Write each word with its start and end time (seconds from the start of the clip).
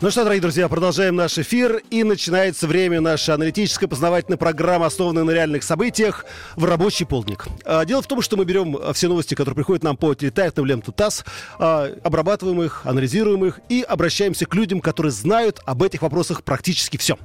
Ну 0.00 0.12
что, 0.12 0.22
дорогие 0.22 0.42
друзья, 0.42 0.68
продолжаем 0.68 1.16
наш 1.16 1.38
эфир. 1.38 1.82
И 1.90 2.04
начинается 2.04 2.68
время 2.68 3.00
нашей 3.00 3.34
аналитической 3.34 3.88
познавательной 3.88 4.38
программы, 4.38 4.86
основанной 4.86 5.24
на 5.24 5.32
реальных 5.32 5.64
событиях, 5.64 6.24
в 6.54 6.64
рабочий 6.66 7.04
полдник. 7.04 7.46
А, 7.64 7.84
Дело 7.84 8.00
в 8.00 8.06
том, 8.06 8.22
что 8.22 8.36
мы 8.36 8.44
берем 8.44 8.76
а, 8.76 8.92
все 8.92 9.08
новости, 9.08 9.34
которые 9.34 9.56
приходят 9.56 9.82
нам 9.82 9.96
по 9.96 10.14
телетайпным 10.14 10.66
ленту 10.66 10.92
ТАСС, 10.92 11.24
а, 11.58 11.90
обрабатываем 12.04 12.62
их, 12.62 12.82
анализируем 12.84 13.44
их 13.44 13.58
и 13.68 13.82
обращаемся 13.82 14.46
к 14.46 14.54
людям, 14.54 14.80
которые 14.80 15.10
знают 15.10 15.60
об 15.66 15.82
этих 15.82 16.02
вопросах 16.02 16.44
практически 16.44 16.96
все. 16.96 17.18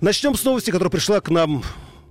Начнем 0.00 0.34
с 0.34 0.42
новости, 0.42 0.72
которая 0.72 0.90
пришла 0.90 1.20
к 1.20 1.28
нам 1.28 1.62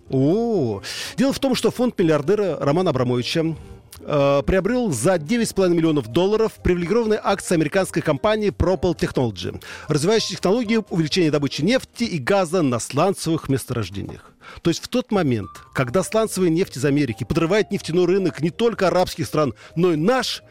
о, 0.09 0.81
дело 1.17 1.33
в 1.33 1.39
том, 1.39 1.55
что 1.55 1.71
фонд 1.71 1.99
миллиардера 1.99 2.57
Романа 2.57 2.91
Абрамовича 2.91 3.53
э, 3.99 4.43
приобрел 4.45 4.91
за 4.91 5.15
9,5 5.15 5.69
миллионов 5.69 6.07
долларов 6.07 6.53
привилегированные 6.63 7.19
акции 7.23 7.55
американской 7.55 8.01
компании 8.01 8.49
Propel 8.49 8.97
Technology, 8.97 9.61
развивающей 9.87 10.35
технологии 10.35 10.81
увеличения 10.89 11.31
добычи 11.31 11.61
нефти 11.61 12.03
и 12.03 12.17
газа 12.17 12.61
на 12.61 12.79
сланцевых 12.79 13.49
месторождениях. 13.49 14.31
То 14.61 14.69
есть 14.69 14.83
в 14.83 14.87
тот 14.87 15.11
момент, 15.11 15.49
когда 15.73 16.03
сланцевая 16.03 16.49
нефть 16.49 16.77
из 16.77 16.85
Америки 16.85 17.23
подрывает 17.23 17.71
нефтяной 17.71 18.05
рынок 18.05 18.41
не 18.41 18.49
только 18.49 18.87
арабских 18.87 19.27
стран, 19.27 19.53
но 19.75 19.93
и 19.93 19.95
наш, 19.95 20.43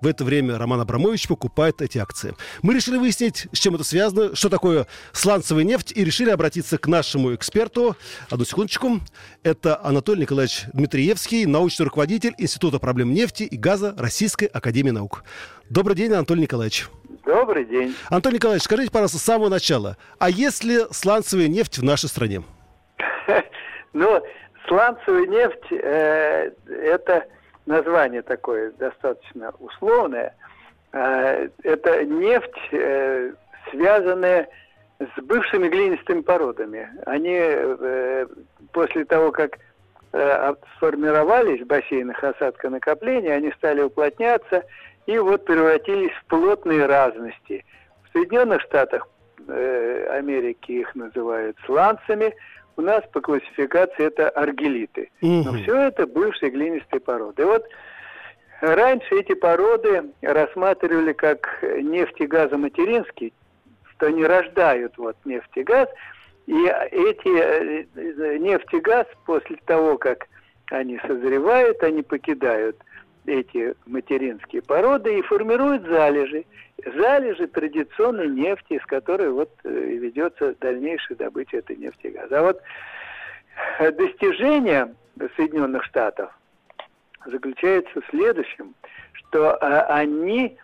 в 0.00 0.06
это 0.06 0.24
время 0.24 0.58
Роман 0.58 0.80
Абрамович 0.80 1.28
покупает 1.28 1.82
эти 1.82 1.98
акции. 1.98 2.34
Мы 2.62 2.74
решили 2.74 2.96
выяснить, 2.96 3.48
с 3.52 3.58
чем 3.58 3.74
это 3.74 3.84
связано, 3.84 4.34
что 4.34 4.48
такое 4.48 4.86
сланцевая 5.12 5.64
нефть, 5.64 5.92
и 5.94 6.04
решили 6.04 6.30
обратиться 6.30 6.78
к 6.78 6.86
нашему 6.86 7.34
эксперту. 7.34 7.96
Одну 8.30 8.44
секундочку. 8.44 9.00
Это 9.42 9.80
Анатолий 9.82 10.22
Николаевич 10.22 10.64
Дмитриевский, 10.72 11.46
научный 11.46 11.84
руководитель 11.84 12.34
Института 12.38 12.78
проблем 12.78 13.12
нефти 13.12 13.42
и 13.42 13.56
газа 13.56 13.94
Российской 13.98 14.46
Академии 14.46 14.90
Наук. 14.90 15.24
Добрый 15.70 15.96
день, 15.96 16.12
Анатолий 16.12 16.42
Николаевич. 16.42 16.88
Добрый 17.24 17.64
день. 17.64 17.94
Анатолий 18.08 18.36
Николаевич, 18.36 18.64
скажите, 18.64 18.90
пожалуйста, 18.90 19.18
с 19.18 19.22
самого 19.22 19.48
начала, 19.48 19.96
а 20.18 20.30
есть 20.30 20.64
ли 20.64 20.80
сланцевая 20.90 21.48
нефть 21.48 21.78
в 21.78 21.84
нашей 21.84 22.08
стране? 22.08 22.42
Ну, 23.94 24.22
сланцевая 24.68 25.26
нефть 25.26 25.72
э, 25.72 26.50
это 26.68 27.26
название 27.68 28.22
такое 28.22 28.72
достаточно 28.72 29.52
условное. 29.60 30.34
Э, 30.92 31.48
это 31.62 32.04
нефть, 32.04 32.58
э, 32.72 33.32
связанная 33.70 34.48
с 34.98 35.22
бывшими 35.22 35.68
глинистыми 35.68 36.22
породами. 36.22 36.88
Они 37.06 37.36
э, 37.36 38.26
после 38.72 39.04
того, 39.04 39.30
как 39.30 39.58
сформировались 40.76 41.60
в 41.60 41.66
бассейнах 41.66 42.24
осадка 42.24 42.70
накопления, 42.70 43.34
они 43.34 43.52
стали 43.52 43.82
уплотняться 43.82 44.64
и 45.04 45.18
вот 45.18 45.44
превратились 45.44 46.12
в 46.12 46.24
плотные 46.28 46.86
разности. 46.86 47.62
В 48.04 48.12
Соединенных 48.14 48.62
Штатах 48.62 49.06
Америки 49.46 50.72
их 50.72 50.94
называют 50.94 51.58
сланцами, 51.66 52.34
у 52.78 52.82
нас 52.82 53.02
по 53.12 53.20
классификации 53.20 54.06
это 54.06 54.30
аргелиты. 54.30 55.10
Но 55.20 55.52
все 55.54 55.76
это 55.88 56.06
бывшие 56.06 56.50
глинистые 56.50 57.00
породы. 57.00 57.42
И 57.42 57.44
вот 57.44 57.66
раньше 58.60 59.16
эти 59.16 59.34
породы 59.34 60.04
рассматривали 60.22 61.12
как 61.12 61.62
нефть 61.62 62.20
и 62.20 62.26
газоматеринские, 62.26 63.32
что 63.90 64.06
они 64.06 64.24
рождают 64.24 64.96
вот 64.96 65.16
нефть 65.24 65.50
и 65.56 65.64
газ, 65.64 65.88
и 66.46 66.54
эти 66.54 67.28
э, 67.28 67.84
э, 67.96 68.38
нефть 68.38 68.72
и 68.72 68.78
газ 68.78 69.06
после 69.26 69.56
того, 69.66 69.98
как 69.98 70.28
они 70.70 71.00
созревают, 71.06 71.82
они 71.82 72.02
покидают 72.02 72.76
эти 73.28 73.74
материнские 73.86 74.62
породы 74.62 75.18
и 75.18 75.22
формируют 75.22 75.84
залежи. 75.84 76.44
Залежи 76.96 77.46
традиционной 77.48 78.28
нефти, 78.28 78.74
из 78.74 78.86
которой 78.86 79.30
вот 79.30 79.50
э, 79.64 79.68
ведется 79.68 80.54
дальнейшая 80.60 81.18
добыча 81.18 81.58
этой 81.58 81.76
нефти 81.76 82.06
и 82.06 82.10
газа. 82.10 82.38
А 82.38 82.42
вот 82.42 82.62
достижение 83.96 84.94
Соединенных 85.36 85.84
Штатов 85.84 86.30
заключается 87.26 88.00
в 88.00 88.06
следующем, 88.10 88.74
что 89.12 89.56
а, 89.60 89.82
они 89.96 90.56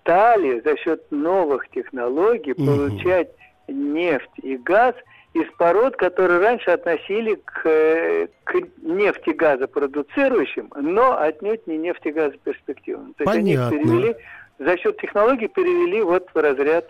стали 0.00 0.60
за 0.60 0.76
счет 0.76 1.04
новых 1.10 1.68
технологий 1.70 2.54
получать 2.54 3.30
нефть 3.68 4.30
и 4.42 4.56
газ 4.56 4.94
из 5.36 5.52
пород, 5.58 5.96
которые 5.96 6.40
раньше 6.40 6.70
относили 6.70 7.34
к, 7.44 7.62
э, 7.66 8.28
к 8.44 8.54
нефтегазопродуцирующим, 8.82 10.72
но 10.80 11.18
отнюдь 11.18 11.66
не 11.66 11.76
нефтегазоперспективным. 11.76 13.14
То 13.14 13.24
есть 13.24 13.36
они 13.36 13.56
Понятно. 13.56 13.78
перевели, 13.78 14.16
за 14.58 14.78
счет 14.78 14.98
технологий 14.98 15.48
перевели 15.48 16.00
вот 16.02 16.28
в 16.32 16.38
разряд 16.38 16.86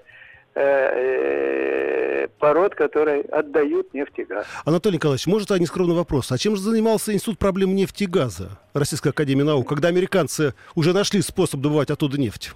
э, 0.55 0.63
э, 0.63 2.29
пород, 2.39 2.77
которые 2.77 3.23
отдают 3.23 3.93
нефть 3.95 4.19
и 4.19 4.25
газ. 4.25 4.47
Анатолий 4.65 4.97
Николаевич, 4.97 5.27
может, 5.27 5.51
а 5.51 5.59
нескромный 5.59 5.97
вопрос. 5.97 6.31
А 6.31 6.39
чем 6.39 6.55
же 6.55 6.63
занимался 6.63 7.13
Институт 7.13 7.39
проблем 7.39 7.75
нефти 7.75 8.05
и 8.05 8.07
газа 8.07 8.61
Российской 8.75 9.09
Академии 9.09 9.43
Наук, 9.43 9.69
когда 9.69 9.89
американцы 9.89 10.55
уже 10.77 10.93
нашли 10.93 11.21
способ 11.21 11.61
добывать 11.61 11.91
оттуда 11.91 12.19
нефть? 12.21 12.53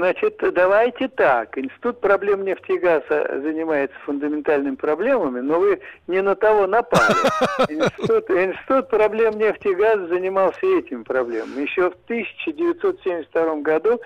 Значит, 0.00 0.42
давайте 0.54 1.08
так. 1.08 1.58
Институт 1.58 2.00
проблем 2.00 2.42
нефти 2.42 2.72
и 2.72 2.78
газа 2.78 3.38
занимается 3.42 3.94
фундаментальными 4.06 4.76
проблемами, 4.76 5.40
но 5.40 5.60
вы 5.60 5.78
не 6.06 6.22
на 6.22 6.34
того 6.34 6.66
напали. 6.66 7.02
Институт, 7.68 8.30
Институт 8.30 8.88
проблем 8.88 9.36
нефти 9.36 9.68
и 9.68 9.74
газа 9.74 10.06
занимался 10.06 10.58
этими 10.64 11.02
проблемами. 11.02 11.60
Еще 11.60 11.90
в 11.90 11.94
1972 12.04 13.56
году, 13.56 14.00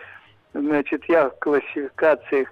значит, 0.53 1.05
я 1.06 1.31
в 1.31 1.38
классификациях 1.38 2.49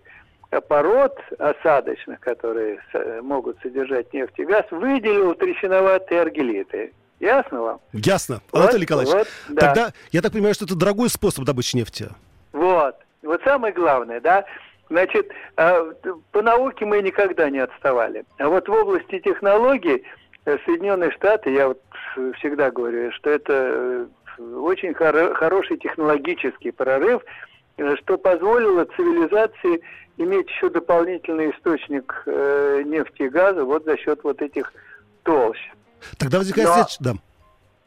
пород 0.68 1.18
осадочных, 1.40 2.20
которые 2.20 2.78
с- 2.92 3.22
могут 3.22 3.58
содержать 3.60 4.12
нефть 4.12 4.38
и 4.38 4.44
газ, 4.44 4.66
выделил 4.70 5.34
трещиноватые 5.34 6.20
аргелиты. 6.20 6.92
Ясно 7.18 7.60
вам? 7.60 7.80
Ясно. 7.92 8.40
Вот, 8.52 8.60
Анатолий 8.60 8.82
Николаевич, 8.82 9.12
вот, 9.12 9.26
да. 9.48 9.60
тогда 9.66 9.92
я 10.12 10.22
так 10.22 10.30
понимаю, 10.30 10.54
что 10.54 10.64
это 10.64 10.76
дорогой 10.76 11.08
способ 11.08 11.44
добычи 11.44 11.74
нефти. 11.74 12.08
Вот. 12.52 12.94
Вот 13.22 13.40
самое 13.44 13.72
главное, 13.72 14.20
да. 14.20 14.44
Значит, 14.90 15.30
э, 15.56 15.92
по 16.32 16.42
науке 16.42 16.84
мы 16.84 17.00
никогда 17.00 17.48
не 17.50 17.60
отставали. 17.60 18.24
А 18.38 18.48
вот 18.48 18.68
в 18.68 18.72
области 18.72 19.20
технологий 19.20 20.04
э, 20.44 20.58
Соединенные 20.66 21.10
Штаты, 21.12 21.50
я 21.50 21.68
вот 21.68 21.80
всегда 22.38 22.70
говорю, 22.70 23.10
что 23.12 23.30
это 23.30 23.52
э, 23.52 24.06
очень 24.56 24.90
хоро- 24.90 25.34
хороший 25.34 25.78
технологический 25.78 26.72
прорыв, 26.72 27.22
что 28.02 28.18
позволило 28.18 28.84
цивилизации 28.84 29.80
иметь 30.18 30.48
еще 30.50 30.68
дополнительный 30.68 31.52
источник 31.52 32.22
э, 32.26 32.82
нефти 32.84 33.22
и 33.22 33.28
газа 33.28 33.64
вот 33.64 33.84
за 33.84 33.96
счет 33.96 34.20
вот 34.24 34.42
этих 34.42 34.72
толщ. 35.22 35.58
Тогда 36.18 36.38
возникает 36.38 36.68
Но- 36.68 36.74
следующий... 36.74 36.98
Да, 37.00 37.12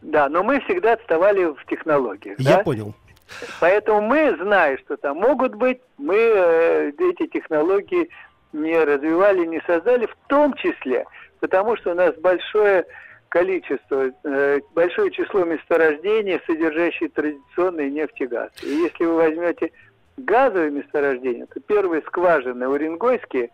Да, 0.02 0.30
но 0.30 0.44
мы 0.44 0.60
всегда 0.62 0.94
отставали 0.94 1.46
в 1.46 1.64
технологиях. 1.68 2.40
я 2.40 2.58
да? 2.58 2.64
понял. 2.64 2.96
Поэтому 3.60 4.02
мы, 4.02 4.36
зная, 4.38 4.78
что 4.78 4.98
там 4.98 5.18
могут 5.18 5.56
быть, 5.56 5.82
мы 5.98 6.16
э, 6.16 6.92
эти 6.98 7.28
технологии 7.28 8.10
не 8.54 8.78
развивали, 8.78 9.46
не 9.46 9.62
создали, 9.66 10.06
в 10.06 10.16
том 10.28 10.54
числе, 10.54 11.06
потому 11.40 11.76
что 11.78 11.92
у 11.92 11.96
нас 11.96 12.16
большое 12.16 12.86
количество, 13.30 14.12
э, 14.24 14.60
большое 14.74 15.12
число 15.12 15.44
месторождений, 15.44 16.42
содержащие 16.46 17.10
традиционный 17.10 17.90
нефть 17.90 18.22
и 18.22 18.28
газ. 18.28 18.50
И 18.64 18.68
если 18.68 19.06
вы 19.06 19.16
возьмете 19.16 19.72
газовые 20.18 20.72
месторождения, 20.72 21.46
то 21.48 21.60
первые 21.60 22.02
скважины 22.04 22.68
уренгойские 22.68 23.50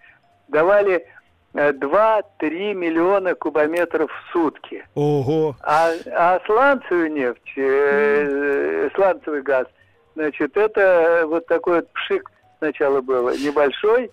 давали 0.50 1.08
2-3 1.54 2.74
миллиона 2.74 3.36
кубометров 3.36 4.10
в 4.12 4.32
сутки. 4.32 4.86
Ого. 4.96 5.56
А, 5.62 5.92
а 6.14 6.40
сланцевую 6.46 7.12
нефть, 7.12 7.58
э, 7.58 8.90
сланцевый 8.96 9.42
газ, 9.42 9.68
значит, 10.16 10.56
это 10.56 11.24
вот 11.28 11.46
такой 11.48 11.78
вот 11.78 11.92
пшик 11.94 12.32
сначала 12.60 13.02
был 13.02 13.30
небольшой, 13.32 14.12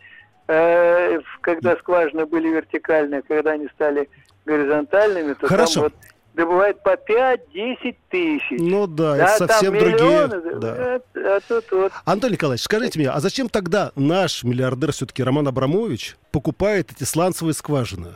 э, 0.48 1.20
когда 1.42 1.76
скважины 1.76 2.26
были 2.26 2.48
вертикальные, 2.48 3.22
когда 3.22 3.52
они 3.52 3.68
стали 3.74 4.08
горизонтальными, 4.44 5.34
то 5.34 5.46
Хорошо. 5.46 5.74
там 5.74 5.82
вот 5.84 5.92
добывает 6.38 6.80
по 6.82 6.90
5-10 6.90 7.96
тысяч. 8.08 8.42
Ну 8.50 8.86
да, 8.86 9.16
Да, 9.16 9.34
это 9.34 9.46
совсем 9.48 9.74
миллионы, 9.74 10.40
другие. 10.40 10.58
Да. 10.60 11.00
а, 11.16 11.36
а 11.36 11.40
тут 11.46 11.64
вот 11.72 11.92
Анатолий 12.04 12.34
Николаевич, 12.34 12.62
скажите 12.62 12.98
мне, 12.98 13.10
а 13.10 13.18
зачем 13.20 13.48
тогда 13.48 13.90
наш 13.96 14.44
миллиардер 14.44 14.92
все-таки 14.92 15.22
Роман 15.22 15.48
Абрамович 15.48 16.16
покупает 16.30 16.92
эти 16.92 17.02
сланцевые 17.02 17.54
скважины? 17.54 18.12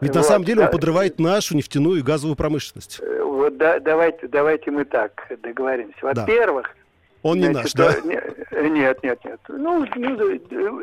Ведь 0.00 0.14
на 0.14 0.20
Вот, 0.20 0.26
самом 0.26 0.44
деле 0.44 0.60
он 0.60 0.66
да. 0.66 0.72
подрывает 0.72 1.20
нашу 1.20 1.56
нефтяную 1.56 2.00
и 2.00 2.02
газовую 2.02 2.36
промышленность. 2.36 3.00
Э, 3.00 3.22
вот 3.22 3.56
да, 3.58 3.80
давайте, 3.80 4.28
давайте 4.28 4.70
мы 4.70 4.84
так 4.84 5.26
договоримся. 5.42 5.98
Во-первых, 6.02 6.66
да 6.74 6.86
он 7.28 7.40
не 7.40 7.50
Значит, 7.50 7.74
наш, 7.76 7.94
да? 7.94 8.00
Нет, 8.62 9.02
нет, 9.02 9.22
нет. 9.24 9.40
Ну, 9.48 9.86
ну 9.96 10.40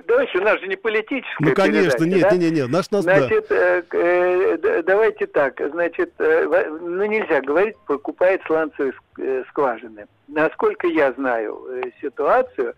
давайте, 0.08 0.38
у 0.38 0.44
нас 0.44 0.60
же 0.60 0.68
не 0.68 0.76
политическая 0.76 1.26
Ну, 1.40 1.54
конечно, 1.54 2.04
нет, 2.04 2.22
да? 2.30 2.36
нет, 2.36 2.52
нет, 2.52 2.70
наш 2.70 2.92
нас, 2.92 3.04
Значит, 3.04 3.48
да. 3.50 3.56
э, 3.56 3.84
э, 3.92 4.84
давайте 4.84 5.26
так, 5.26 5.60
значит, 5.72 6.14
э, 6.20 6.68
ну, 6.82 7.06
нельзя 7.06 7.42
говорить, 7.42 7.76
покупает 7.88 8.42
сланцевые 8.46 8.94
э, 9.18 9.44
скважины. 9.50 10.06
Насколько 10.28 10.88
я 10.88 11.14
знаю 11.14 11.66
э, 11.70 11.90
ситуацию, 12.00 12.76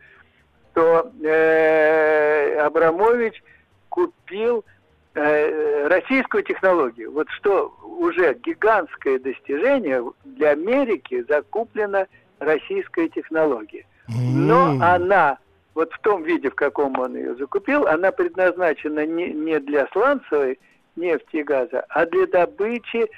то 0.73 1.11
э, 1.23 2.57
Абрамович 2.59 3.43
купил 3.89 4.63
э, 5.13 5.87
российскую 5.87 6.43
технологию. 6.43 7.11
Вот 7.11 7.29
что 7.31 7.73
уже 7.83 8.33
гигантское 8.35 9.19
достижение 9.19 10.03
для 10.23 10.51
Америки 10.51 11.25
закуплено 11.27 12.07
российская 12.39 13.09
технология. 13.09 13.85
Но 14.07 14.77
она, 14.81 15.37
вот 15.73 15.91
в 15.93 15.99
том 15.99 16.23
виде, 16.23 16.49
в 16.49 16.55
каком 16.55 16.99
он 16.99 17.15
ее 17.15 17.35
закупил, 17.35 17.87
она 17.87 18.11
предназначена 18.11 19.05
не, 19.05 19.31
не 19.31 19.59
для 19.59 19.87
сланцевой 19.87 20.59
нефти 20.95 21.37
и 21.37 21.43
газа, 21.43 21.85
а 21.89 22.05
для 22.05 22.27
добычи 22.27 23.09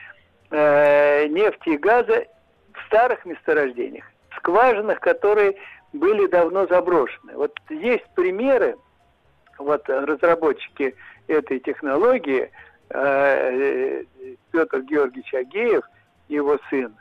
э, 0.50 1.28
нефти 1.28 1.70
и 1.70 1.78
газа 1.78 2.26
в 2.74 2.86
старых 2.88 3.26
месторождениях, 3.26 4.06
скважинах, 4.38 5.00
которые 5.00 5.58
были 5.94 6.28
давно 6.28 6.66
заброшены. 6.68 7.34
Вот 7.36 7.54
есть 7.70 8.06
примеры, 8.16 8.78
вот 9.58 9.88
разработчики 9.90 10.96
этой 11.28 11.60
технологии, 11.60 12.50
э, 12.90 14.04
Петр 14.52 14.82
Георгиевич 14.82 15.34
Агеев, 15.34 15.84
его 16.30 16.60
сын 16.70 16.96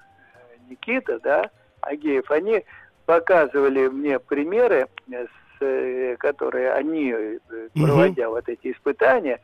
Никита, 0.69 1.19
да, 1.21 1.51
Агеев, 1.81 2.31
они 2.31 2.65
показывали 3.07 3.89
мне 3.89 4.19
примеры, 4.19 4.89
с, 5.09 5.29
э, 5.61 6.17
которые 6.19 6.73
они, 6.73 7.13
э, 7.13 7.39
проводя 7.75 8.29
угу. 8.29 8.37
вот 8.37 8.49
эти 8.49 8.73
испытания, 8.73 9.41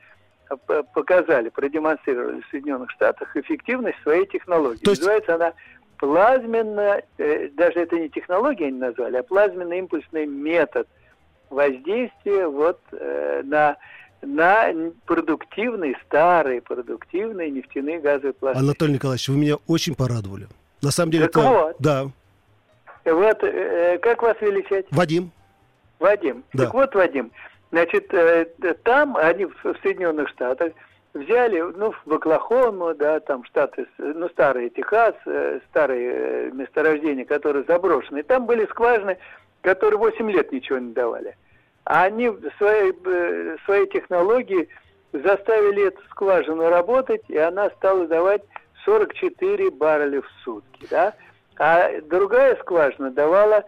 показали, 0.92 1.48
продемонстрировали 1.48 2.42
в 2.42 2.50
Соединенных 2.50 2.90
Штатах 2.90 3.34
эффективность 3.36 3.98
своей 4.02 4.26
технологии. 4.26 4.82
То 4.82 4.90
есть... 4.90 5.00
Называется 5.00 5.34
она 5.36 5.52
плазменно, 5.96 7.00
э, 7.16 7.48
даже 7.56 7.80
это 7.80 7.98
не 7.98 8.10
технология 8.10 8.66
они 8.66 8.78
назвали, 8.78 9.16
а 9.16 9.22
плазменно-импульсный 9.22 10.26
метод 10.26 10.88
воздействия 11.48 12.48
вот 12.48 12.80
на 12.90 13.76
на 14.22 14.72
продуктивные, 15.04 15.96
старые 16.06 16.60
продуктивные 16.60 17.50
нефтяные 17.50 18.00
газовые 18.00 18.32
пластики. 18.32 18.62
Анатолий 18.62 18.94
Николаевич, 18.94 19.28
вы 19.28 19.36
меня 19.36 19.56
очень 19.66 19.96
порадовали. 19.96 20.46
На 20.80 20.92
самом 20.92 21.10
деле, 21.10 21.26
так 21.26 21.42
это... 21.42 21.48
вот. 21.50 21.76
Да. 21.80 22.10
Вот, 23.04 23.42
э, 23.42 23.98
как 23.98 24.22
вас 24.22 24.36
величать? 24.40 24.86
Вадим. 24.90 25.30
Вадим. 25.98 26.44
Да. 26.52 26.64
Так 26.64 26.74
вот, 26.74 26.94
Вадим, 26.94 27.32
значит, 27.70 28.12
э, 28.14 28.46
там 28.84 29.16
они 29.16 29.46
в, 29.46 29.64
в 29.64 29.74
Соединенных 29.82 30.28
Штатах 30.28 30.72
взяли, 31.14 31.60
ну, 31.60 31.92
в 32.04 32.14
Оклахому, 32.14 32.94
да, 32.94 33.20
там 33.20 33.44
штаты, 33.44 33.86
ну, 33.98 34.28
старые 34.28 34.70
Техас, 34.70 35.14
э, 35.26 35.60
старые 35.70 36.52
месторождения, 36.52 37.24
которые 37.24 37.64
заброшены. 37.64 38.22
там 38.22 38.46
были 38.46 38.66
скважины, 38.66 39.18
которые 39.62 39.98
8 39.98 40.30
лет 40.30 40.52
ничего 40.52 40.78
не 40.78 40.92
давали. 40.92 41.36
А 41.84 42.04
они 42.04 42.30
своей, 42.58 42.94
своей 43.64 43.86
технологии 43.88 44.68
заставили 45.12 45.88
эту 45.88 46.00
скважину 46.10 46.68
работать, 46.68 47.22
и 47.28 47.36
она 47.36 47.70
стала 47.70 48.06
давать 48.06 48.42
44 48.84 49.70
барреля 49.72 50.22
в 50.22 50.30
сутки, 50.44 50.86
да 50.88 51.12
а 51.58 52.00
другая 52.02 52.56
скважина 52.56 53.10
давала 53.10 53.64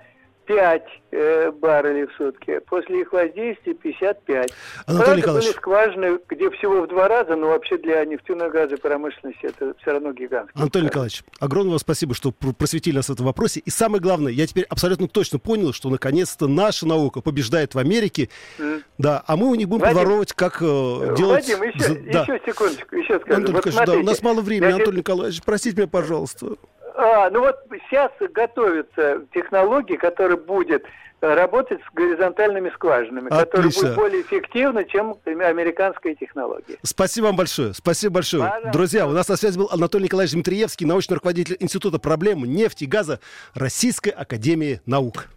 5 0.46 0.82
э, 1.12 1.50
баррелей 1.52 2.06
в 2.06 2.12
сутки. 2.16 2.60
После 2.66 3.00
их 3.00 3.12
воздействия 3.12 3.74
55. 3.74 4.52
Анатолий 4.86 5.22
Правда, 5.22 5.40
были 5.40 5.52
скважины, 5.52 6.18
где 6.28 6.50
всего 6.50 6.82
в 6.82 6.88
два 6.88 7.08
раза, 7.08 7.36
но 7.36 7.48
вообще 7.48 7.78
для 7.78 8.04
нефтяной 8.04 8.50
газовой 8.50 8.78
промышленности 8.78 9.46
это 9.46 9.74
все 9.80 9.92
равно 9.92 10.12
гигантский. 10.12 10.60
Анатолий 10.60 10.86
Николаевич, 10.86 11.24
огромное 11.40 11.70
вам 11.70 11.78
спасибо, 11.78 12.14
что 12.14 12.30
просветили 12.30 12.96
нас 12.96 13.08
в 13.08 13.12
этом 13.12 13.26
вопросе. 13.26 13.60
И 13.60 13.70
самое 13.70 14.02
главное, 14.02 14.32
я 14.32 14.46
теперь 14.46 14.64
абсолютно 14.64 15.08
точно 15.08 15.38
понял, 15.38 15.72
что 15.72 15.88
наконец-то 15.88 16.46
наша 16.46 16.86
наука 16.86 17.20
побеждает 17.20 17.74
в 17.74 17.78
Америке. 17.78 18.28
Mm. 18.58 18.82
Да, 18.98 19.22
а 19.26 19.36
мы 19.36 19.48
у 19.48 19.54
них 19.54 19.68
будем 19.68 19.82
Вадим, 19.82 19.96
подворовывать, 19.96 20.32
как 20.32 20.60
э, 20.60 21.14
делать... 21.16 21.48
Вадим, 21.48 21.62
еще, 21.62 21.94
да. 22.12 22.22
еще 22.22 22.40
секундочку, 22.44 22.96
еще 22.96 23.18
скажу. 23.20 23.36
Анатолий 23.38 23.54
вот 23.54 23.66
Николаевич, 23.66 23.94
да, 23.94 24.00
у 24.00 24.02
нас 24.02 24.22
мало 24.22 24.40
времени, 24.40 24.70
Значит... 24.70 24.76
Анатолий 24.76 24.98
Николаевич, 24.98 25.42
простите 25.42 25.76
меня, 25.76 25.88
пожалуйста. 25.88 26.56
А, 26.96 27.28
ну 27.30 27.40
вот 27.40 27.56
сейчас 27.88 28.12
готовятся 28.32 29.26
технологии, 29.32 29.96
которые 29.96 30.36
будет 30.36 30.84
работать 31.20 31.80
с 31.80 31.94
горизонтальными 31.94 32.70
скважинами, 32.70 33.26
Отлично. 33.28 33.44
которые 33.46 33.72
будут 33.72 33.94
более 33.94 34.22
эффективны, 34.22 34.84
чем 34.84 35.16
американская 35.24 36.14
технология. 36.14 36.76
Спасибо 36.82 37.26
вам 37.26 37.36
большое. 37.36 37.72
Спасибо 37.74 38.14
большое. 38.14 38.44
Пожалуйста. 38.44 38.72
Друзья, 38.72 39.06
у 39.06 39.12
нас 39.12 39.28
на 39.28 39.36
связи 39.36 39.58
был 39.58 39.68
Анатолий 39.72 40.04
Николаевич 40.04 40.34
Дмитриевский, 40.34 40.86
научный 40.86 41.14
руководитель 41.14 41.56
Института 41.60 41.98
проблем 41.98 42.44
нефти 42.44 42.84
и 42.84 42.86
газа 42.86 43.20
Российской 43.54 44.10
Академии 44.10 44.80
Наук. 44.86 45.28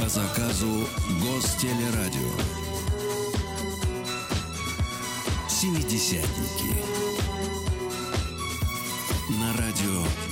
По 0.00 0.08
заказу 0.08 0.86
Гостелерадио. 1.20 2.30
Семидесятники. 5.48 6.72
На 9.40 9.52
радио 9.58 10.27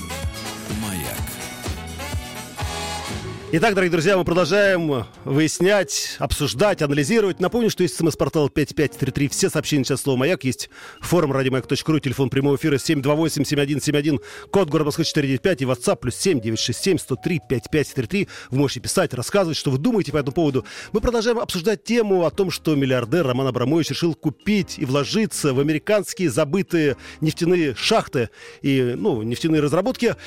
Итак, 3.49 3.75
дорогие 3.75 3.91
друзья, 3.91 4.17
мы 4.17 4.25
продолжаем 4.25 5.05
выяснять, 5.23 6.17
обсуждать, 6.19 6.81
анализировать. 6.81 7.39
Напомню, 7.39 7.69
что 7.69 7.83
есть 7.83 7.95
смс-портал 7.95 8.49
5533. 8.49 9.29
Все 9.29 9.49
сообщения 9.49 9.85
сейчас 9.85 10.01
слово 10.01 10.17
«Маяк». 10.17 10.43
Есть 10.43 10.69
форум 10.99 11.31
радиомаяк.ру, 11.31 11.99
телефон 11.99 12.29
прямого 12.29 12.57
эфира 12.57 12.75
728-7171, 12.75 14.21
код 14.51 14.67
города 14.67 14.87
Москвы 14.87 15.05
495 15.05 15.61
и 15.61 15.65
WhatsApp 15.65 15.95
плюс 15.95 16.15
7967 16.17 16.97
103 16.97 17.41
5533. 17.47 18.27
Вы 18.49 18.57
можете 18.57 18.81
писать, 18.81 19.13
рассказывать, 19.13 19.55
что 19.55 19.71
вы 19.71 19.77
думаете 19.77 20.11
по 20.11 20.17
этому 20.17 20.33
поводу. 20.33 20.65
Мы 20.91 20.99
продолжаем 20.99 21.39
обсуждать 21.39 21.85
тему 21.85 22.25
о 22.25 22.31
том, 22.31 22.51
что 22.51 22.75
миллиардер 22.75 23.25
Роман 23.25 23.47
Абрамович 23.47 23.91
решил 23.91 24.13
купить 24.13 24.77
и 24.77 24.83
вложиться 24.83 25.53
в 25.53 25.61
американские 25.61 26.29
забытые 26.29 26.97
нефтяные 27.21 27.75
шахты 27.75 28.29
и 28.61 28.93
ну, 28.97 29.21
нефтяные 29.21 29.61
разработки. 29.61 30.17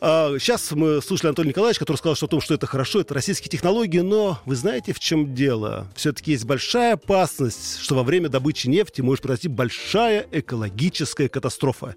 А, 0.00 0.38
сейчас 0.38 0.70
мы 0.70 1.02
слушали 1.02 1.28
Анатолия 1.28 1.50
Николаевича, 1.50 1.80
который 1.80 1.98
сказал 1.98 2.14
что 2.14 2.24
о 2.24 2.28
том, 2.30 2.40
что 2.40 2.54
это 2.54 2.69
хорошо, 2.70 3.00
это 3.00 3.14
российские 3.14 3.50
технологии, 3.50 3.98
но 3.98 4.40
вы 4.46 4.54
знаете, 4.54 4.92
в 4.92 5.00
чем 5.00 5.34
дело? 5.34 5.88
Все-таки 5.96 6.30
есть 6.32 6.44
большая 6.44 6.94
опасность, 6.94 7.78
что 7.78 7.96
во 7.96 8.04
время 8.04 8.28
добычи 8.28 8.68
нефти 8.68 9.00
может 9.00 9.22
произойти 9.22 9.48
большая 9.48 10.26
экологическая 10.30 11.28
катастрофа. 11.28 11.96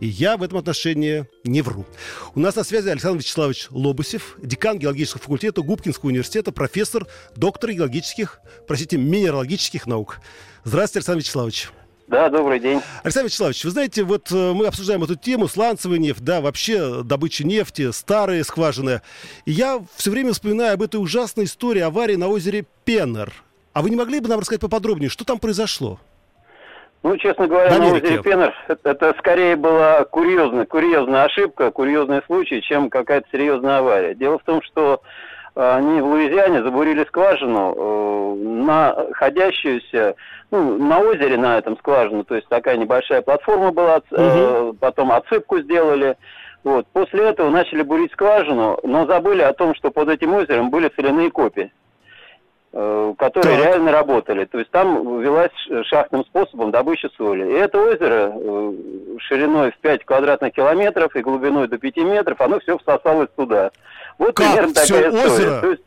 И 0.00 0.06
я 0.06 0.38
в 0.38 0.42
этом 0.42 0.58
отношении 0.58 1.26
не 1.44 1.60
вру. 1.60 1.84
У 2.34 2.40
нас 2.40 2.56
на 2.56 2.64
связи 2.64 2.88
Александр 2.88 3.18
Вячеславович 3.18 3.68
Лобусев, 3.70 4.36
декан 4.42 4.78
геологического 4.78 5.22
факультета 5.22 5.60
Губкинского 5.60 6.08
университета, 6.08 6.50
профессор, 6.50 7.06
доктор 7.36 7.72
геологических, 7.72 8.40
простите, 8.66 8.96
минералогических 8.96 9.86
наук. 9.86 10.20
Здравствуйте, 10.64 11.00
Александр 11.00 11.20
Вячеславович. 11.20 11.70
Да, 12.08 12.28
добрый 12.28 12.60
день. 12.60 12.80
Александр 13.02 13.26
Вячеславович, 13.26 13.64
вы 13.64 13.70
знаете, 13.70 14.04
вот 14.04 14.30
э, 14.30 14.52
мы 14.52 14.66
обсуждаем 14.66 15.02
эту 15.02 15.16
тему, 15.16 15.48
сланцевый 15.48 15.98
нефть, 15.98 16.22
да, 16.22 16.40
вообще 16.40 17.02
добыча 17.02 17.44
нефти, 17.44 17.90
старые 17.90 18.44
скважины. 18.44 19.02
И 19.44 19.50
я 19.50 19.80
все 19.96 20.12
время 20.12 20.32
вспоминаю 20.32 20.74
об 20.74 20.82
этой 20.82 20.96
ужасной 20.96 21.46
истории 21.46 21.80
аварии 21.80 22.14
на 22.14 22.28
озере 22.28 22.64
Пеннер. 22.84 23.32
А 23.72 23.82
вы 23.82 23.90
не 23.90 23.96
могли 23.96 24.20
бы 24.20 24.28
нам 24.28 24.38
рассказать 24.38 24.60
поподробнее, 24.60 25.10
что 25.10 25.24
там 25.24 25.38
произошло? 25.38 25.98
Ну, 27.02 27.16
честно 27.16 27.48
говоря, 27.48 27.76
на 27.76 27.92
озере 27.92 28.22
Пеннер 28.22 28.54
это, 28.68 28.90
это 28.90 29.14
скорее 29.18 29.56
была 29.56 30.04
курьезная, 30.04 30.64
курьезная 30.64 31.24
ошибка, 31.24 31.72
курьезный 31.72 32.22
случай, 32.26 32.62
чем 32.62 32.88
какая-то 32.88 33.26
серьезная 33.32 33.78
авария. 33.78 34.14
Дело 34.14 34.38
в 34.38 34.44
том, 34.44 34.62
что 34.62 35.02
они 35.56 36.02
в 36.02 36.06
Луизиане 36.06 36.62
забурили 36.62 37.04
скважину, 37.04 37.74
э, 37.76 38.34
находящуюся 38.44 40.14
ну, 40.50 40.76
на 40.78 41.00
озере, 41.00 41.38
на 41.38 41.56
этом 41.58 41.78
скважину, 41.78 42.24
то 42.24 42.34
есть 42.34 42.46
такая 42.48 42.76
небольшая 42.76 43.22
платформа 43.22 43.72
была, 43.72 44.02
угу. 44.10 44.74
потом 44.74 45.12
отсыпку 45.12 45.60
сделали. 45.60 46.16
Вот. 46.62 46.86
После 46.92 47.24
этого 47.24 47.48
начали 47.48 47.82
бурить 47.82 48.12
скважину, 48.12 48.78
но 48.82 49.06
забыли 49.06 49.42
о 49.42 49.54
том, 49.54 49.74
что 49.74 49.90
под 49.90 50.08
этим 50.08 50.34
озером 50.34 50.70
были 50.70 50.92
соляные 50.94 51.30
копии 51.30 51.72
которые 52.72 53.56
так. 53.56 53.64
реально 53.64 53.92
работали. 53.92 54.44
То 54.44 54.58
есть 54.58 54.70
там 54.70 55.20
велась 55.20 55.52
шахтным 55.86 56.24
способом 56.24 56.70
добыча 56.70 57.08
соли. 57.16 57.44
И 57.50 57.54
это 57.54 57.78
озеро 57.80 58.34
шириной 59.20 59.70
в 59.72 59.78
5 59.78 60.04
квадратных 60.04 60.52
километров 60.52 61.14
и 61.16 61.20
глубиной 61.20 61.68
до 61.68 61.78
5 61.78 61.96
метров, 61.98 62.40
оно 62.40 62.60
все 62.60 62.76
всосалось 62.78 63.30
туда. 63.36 63.70
Вот 64.18 64.34
как? 64.34 64.46
примерно 64.46 64.74
все 64.74 64.94
такая 64.94 65.10
озеро? 65.10 65.28
история. 65.28 65.60
То 65.60 65.70
есть 65.70 65.82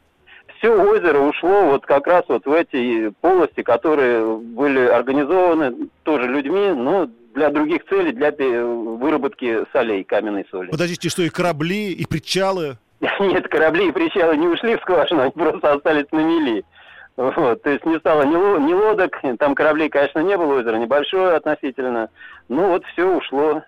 все 0.57 0.69
озеро 0.69 1.19
ушло 1.19 1.65
вот 1.65 1.86
как 1.86 2.07
раз 2.07 2.24
вот 2.27 2.45
в 2.45 2.51
эти 2.51 3.09
полости, 3.21 3.62
которые 3.62 4.38
были 4.38 4.81
организованы 4.88 5.89
тоже 6.03 6.27
людьми, 6.27 6.69
но 6.75 7.07
для 7.33 7.50
других 7.50 7.86
целей, 7.86 8.12
для 8.12 8.31
выработки 8.31 9.59
солей, 9.71 10.03
каменной 10.03 10.45
соли. 10.50 10.71
Подождите, 10.71 11.09
что 11.09 11.21
и 11.21 11.29
корабли, 11.29 11.91
и 11.91 12.05
причалы? 12.05 12.77
Нет, 13.20 13.48
корабли 13.48 13.89
и 13.89 13.91
причалы 13.91 14.38
не 14.38 14.48
ушли 14.48 14.75
в 14.75 14.82
скважину, 14.82 15.22
они 15.22 15.32
просто 15.32 15.74
остались 15.74 16.12
на 16.12 16.20
мели. 16.20 16.65
Вот, 17.20 17.62
то 17.63 17.70
есть 17.70 17.86
не 17.86 18.00
стало 18.00 18.24
ни, 18.24 18.65
ни 18.65 18.74
лодок, 18.74 19.20
там 19.39 19.53
кораблей, 19.53 19.89
конечно, 19.89 20.20
не 20.20 20.38
было, 20.38 20.58
озеро 20.58 20.77
небольшое 20.77 21.36
относительно. 21.36 22.10
Ну 22.48 22.70
вот 22.70 22.86
все 22.94 23.06
ушло. 23.06 23.62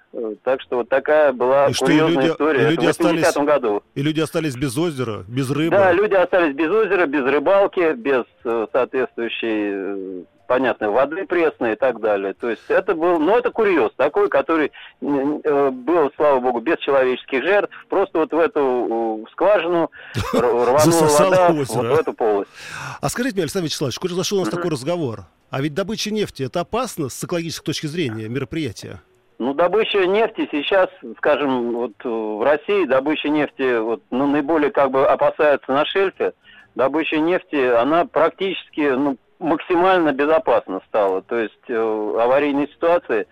Так 0.43 0.61
что 0.61 0.77
вот 0.77 0.89
такая 0.89 1.33
была 1.33 1.67
и 1.67 1.73
курьезная 1.73 2.07
люди, 2.07 2.27
история. 2.27 2.61
И 2.61 2.71
люди, 2.71 2.85
остались, 2.85 3.35
году. 3.35 3.83
и 3.93 4.01
люди 4.01 4.21
остались 4.21 4.55
без 4.55 4.77
озера, 4.77 5.25
без 5.27 5.51
рыбы. 5.51 5.75
Да, 5.75 5.91
люди 5.91 6.13
остались 6.13 6.55
без 6.55 6.71
озера, 6.71 7.05
без 7.07 7.25
рыбалки, 7.25 7.93
без 7.93 8.23
э, 8.45 8.67
соответствующей 8.71 9.71
э, 9.73 10.23
понятно, 10.51 10.91
воды 10.91 11.25
пресной 11.25 11.73
и 11.73 11.75
так 11.77 12.01
далее. 12.01 12.33
То 12.33 12.49
есть 12.49 12.63
это 12.67 12.93
был, 12.93 13.19
ну 13.19 13.37
это 13.37 13.51
курьез 13.51 13.89
такой, 13.95 14.27
который 14.27 14.73
э, 14.99 15.69
был, 15.71 16.11
слава 16.17 16.41
богу, 16.41 16.59
без 16.59 16.77
человеческих 16.79 17.41
жертв, 17.41 17.73
просто 17.87 18.19
вот 18.19 18.33
в 18.33 18.37
эту 18.37 19.25
скважину 19.31 19.89
рванула 20.33 21.07
вода 21.07 21.51
вот 21.51 21.69
в 21.69 21.99
эту 21.99 22.11
полость. 22.11 22.51
А 22.99 23.07
скажите 23.07 23.35
мне, 23.35 23.43
Александр 23.43 23.67
Вячеславович, 23.67 23.97
куда 23.97 24.15
зашел 24.15 24.39
у 24.39 24.41
нас 24.41 24.49
такой 24.49 24.71
разговор? 24.71 25.21
А 25.51 25.61
ведь 25.61 25.73
добыча 25.73 26.11
нефти 26.11 26.43
это 26.43 26.59
опасно 26.59 27.07
с 27.07 27.23
экологической 27.23 27.67
точки 27.67 27.87
зрения 27.87 28.27
мероприятия? 28.27 29.01
Ну, 29.39 29.53
добыча 29.53 30.05
нефти 30.05 30.49
сейчас, 30.51 30.89
скажем, 31.19 31.71
вот 31.71 31.93
в 32.03 32.43
России 32.43 32.83
добыча 32.83 33.29
нефти 33.29 33.79
вот, 33.79 34.01
ну, 34.11 34.27
наиболее 34.27 34.71
как 34.71 34.91
бы 34.91 35.07
опасается 35.07 35.71
на 35.71 35.85
шельфе. 35.85 36.33
Добыча 36.75 37.19
нефти, 37.19 37.55
она 37.55 38.03
практически, 38.03 38.81
ну, 38.81 39.15
максимально 39.41 40.13
безопасно 40.13 40.81
стало. 40.87 41.21
То 41.23 41.37
есть 41.37 41.63
э, 41.67 41.75
аварийные 41.75 42.67
ситуации 42.67 43.27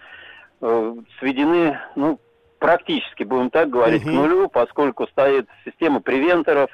э, 0.62 0.96
сведены, 1.20 1.80
ну, 1.96 2.20
практически, 2.58 3.24
будем 3.24 3.50
так 3.50 3.70
говорить, 3.70 4.04
угу. 4.04 4.12
к 4.12 4.14
нулю, 4.14 4.50
поскольку 4.50 5.08
стоит 5.08 5.48
система 5.64 6.02
превенторов 6.02 6.70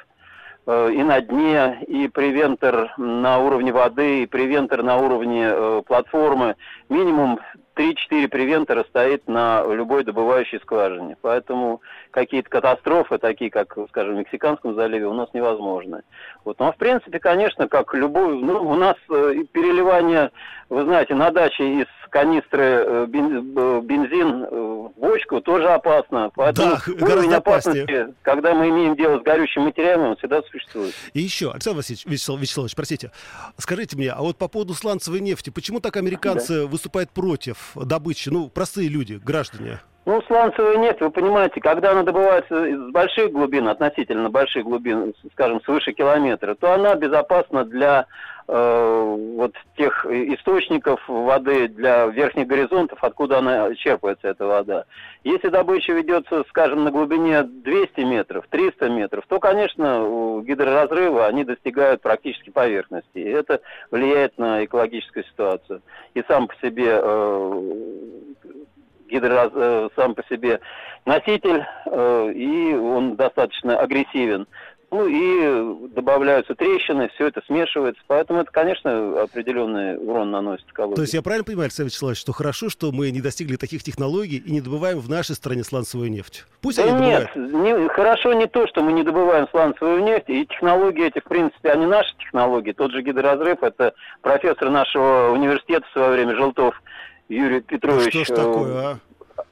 э, 0.65 0.91
и 0.93 1.03
на 1.03 1.21
дне, 1.21 1.83
и 1.87 2.07
превентор 2.07 2.93
на 2.97 3.39
уровне 3.39 3.71
воды, 3.71 4.23
и 4.23 4.25
превентор 4.25 4.81
на 4.81 4.97
уровне 4.97 5.47
э, 5.49 5.81
платформы. 5.85 6.55
Минимум 6.89 7.39
3-4 7.75 8.27
превентора 8.29 8.85
стоит 8.89 9.27
на 9.27 9.63
любой 9.65 10.03
добывающей 10.03 10.59
скважине. 10.59 11.17
Поэтому 11.21 11.81
какие-то 12.11 12.49
катастрофы, 12.49 13.17
такие 13.17 13.51
как, 13.51 13.77
скажем, 13.89 14.15
в 14.15 14.19
Мексиканском 14.19 14.75
заливе, 14.75 15.07
у 15.07 15.13
нас 15.13 15.29
невозможны. 15.33 16.01
Вот. 16.43 16.59
Ну, 16.59 16.67
а 16.67 16.71
в 16.71 16.77
принципе, 16.77 17.19
конечно, 17.19 17.67
как 17.67 17.93
любой... 17.93 18.39
Ну, 18.39 18.61
у 18.61 18.75
нас 18.75 18.95
э, 19.09 19.43
переливание, 19.51 20.31
вы 20.69 20.83
знаете, 20.83 21.15
на 21.15 21.31
даче 21.31 21.81
из 21.81 21.87
канистры 22.15 22.63
э, 22.63 23.05
бензин 23.07 24.43
э, 24.43 24.47
в 24.49 24.93
бочку 24.97 25.41
тоже 25.41 25.67
опасно. 25.67 26.31
Поэтому 26.33 26.77
да, 26.87 27.05
уровень 27.05 27.33
опасности, 27.33 27.81
опаснее. 27.81 28.13
когда 28.21 28.53
мы 28.53 28.69
имеем 28.69 28.95
дело 28.95 29.19
с 29.19 29.23
горючим 29.23 29.63
материалом, 29.63 30.11
он 30.11 30.15
всегда 30.15 30.41
существует. 30.43 30.93
И 31.13 31.19
еще, 31.19 31.51
Александр 31.51 31.79
Васильевич, 31.79 32.05
Вячеслав, 32.05 32.39
Вячеславович, 32.39 32.75
простите, 32.75 33.11
скажите 33.57 33.97
мне, 33.97 34.11
а 34.11 34.21
вот 34.21 34.37
по 34.37 34.47
поводу 34.47 34.73
сланцевой 34.75 35.19
нефти, 35.19 35.49
почему 35.49 35.81
так 35.81 35.97
американцы 35.97 36.61
да. 36.61 36.67
выступают 36.67 37.09
против 37.09 37.64
добычи? 37.75 38.29
Ну, 38.29 38.49
простые 38.49 38.89
люди, 38.89 39.19
граждане. 39.23 39.79
Ну, 40.05 40.21
сланцевой 40.27 40.77
нефть, 40.77 41.01
вы 41.01 41.09
понимаете, 41.09 41.59
когда 41.59 41.91
она 41.91 42.03
добывается 42.03 42.65
из 42.65 42.91
больших 42.91 43.31
глубин, 43.31 43.67
относительно 43.67 44.29
больших 44.29 44.63
глубин, 44.63 45.15
скажем, 45.31 45.61
свыше 45.63 45.93
километра, 45.93 46.53
то 46.53 46.73
она 46.73 46.93
безопасна 46.95 47.65
для 47.65 48.05
вот 48.47 49.53
тех 49.75 50.05
источников 50.05 51.01
воды, 51.07 51.67
для 51.67 52.05
верхних 52.07 52.45
горизонтов, 52.47 52.99
откуда 53.03 53.39
она 53.39 53.73
черпается, 53.75 54.27
эта 54.27 54.45
вода. 54.45 54.85
Если 55.23 55.49
добыча 55.49 55.93
ведется, 55.93 56.43
скажем, 56.49 56.83
на 56.83 56.91
глубине 56.91 57.41
200 57.41 58.01
метров, 58.01 58.45
300 58.49 58.89
метров, 58.89 59.25
то, 59.27 59.39
конечно, 59.39 60.41
гидроразрывы, 60.43 61.25
они 61.25 61.43
достигают 61.43 62.01
практически 62.01 62.51
поверхности. 62.51 63.17
И 63.17 63.29
это 63.29 63.61
влияет 63.89 64.37
на 64.37 64.63
экологическую 64.63 65.23
ситуацию. 65.23 65.81
И 66.13 66.23
сам 66.27 66.47
по 66.47 66.55
себе 66.57 66.99
э, 67.01 67.71
гидро 69.09 69.49
э, 69.53 69.89
сам 69.95 70.15
по 70.15 70.23
себе 70.25 70.59
носитель, 71.05 71.63
э, 71.85 72.31
и 72.33 72.73
он 72.75 73.15
достаточно 73.15 73.77
агрессивен. 73.79 74.47
Ну 74.95 75.07
и 75.07 75.89
добавляются 75.89 76.55
трещины, 76.55 77.09
все 77.15 77.27
это 77.27 77.41
смешивается. 77.47 78.01
Поэтому 78.07 78.39
это, 78.39 78.51
конечно, 78.51 79.23
определенный 79.23 79.97
урон 79.97 80.31
наносит 80.31 80.65
экологии. 80.69 80.95
То 80.95 81.01
есть 81.01 81.13
я 81.13 81.21
правильно 81.21 81.43
понимаю, 81.43 81.65
Александр 81.65 81.89
Вячеславович, 81.89 82.19
что 82.19 82.31
хорошо, 82.31 82.69
что 82.69 82.93
мы 82.93 83.11
не 83.11 83.19
достигли 83.19 83.57
таких 83.57 83.83
технологий 83.83 84.37
и 84.37 84.49
не 84.49 84.61
добываем 84.61 84.99
в 84.99 85.09
нашей 85.09 85.35
стране 85.35 85.65
сланцевую 85.65 86.09
нефть? 86.09 86.45
Пусть 86.61 86.77
да 86.77 86.85
они 86.85 87.07
нет, 87.07 87.29
добывают. 87.35 87.83
Не, 87.83 87.89
хорошо 87.89 88.33
не 88.33 88.47
то, 88.47 88.67
что 88.67 88.83
мы 88.83 88.93
не 88.93 89.03
добываем 89.03 89.49
сланцевую 89.51 90.01
нефть, 90.01 90.29
и 90.29 90.45
технологии 90.45 91.07
эти, 91.07 91.19
в 91.19 91.25
принципе, 91.25 91.71
они 91.71 91.85
наши 91.85 92.15
технологии. 92.17 92.71
Тот 92.71 92.93
же 92.93 93.01
гидроразрыв, 93.01 93.63
это 93.63 93.93
профессор 94.21 94.69
нашего 94.69 95.31
университета 95.31 95.85
в 95.89 95.91
свое 95.91 96.11
время, 96.11 96.37
Желтов 96.37 96.81
Юрий 97.27 97.59
Петрович. 97.59 98.13
Ну, 98.13 98.23
что 98.23 98.33
ж 98.33 98.37
такое, 98.37 98.77
а? 98.77 98.97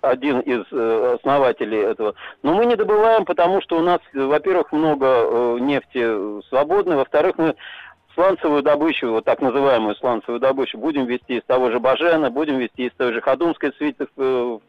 Один 0.04 0.42
из 0.42 0.64
э, 0.72 1.18
основателей 1.20 1.80
этого. 1.80 2.14
Но 2.44 2.54
мы 2.54 2.66
не 2.66 2.76
добываем, 2.76 3.26
потому 3.26 3.62
что 3.62 3.78
у 3.78 3.82
нас, 3.82 4.00
во-первых, 4.14 4.72
много 4.72 5.06
э, 5.08 5.58
нефти 5.62 6.42
свободной, 6.50 6.98
во-вторых, 6.98 7.38
мы 7.38 7.56
сланцевую 8.14 8.62
добычу, 8.62 9.10
вот 9.12 9.26
так 9.26 9.42
называемую 9.42 9.96
сланцевую 9.96 10.40
добычу, 10.40 10.78
будем 10.78 11.06
вести 11.06 11.38
из 11.38 11.44
того 11.46 11.72
же 11.72 11.80
Бажена, 11.80 12.30
будем 12.30 12.58
вести 12.58 12.88
из 12.88 12.92
той 12.98 13.14
же 13.14 13.22
Ходунской 13.22 13.74
свиты 13.78 14.08
э, 14.18 14.60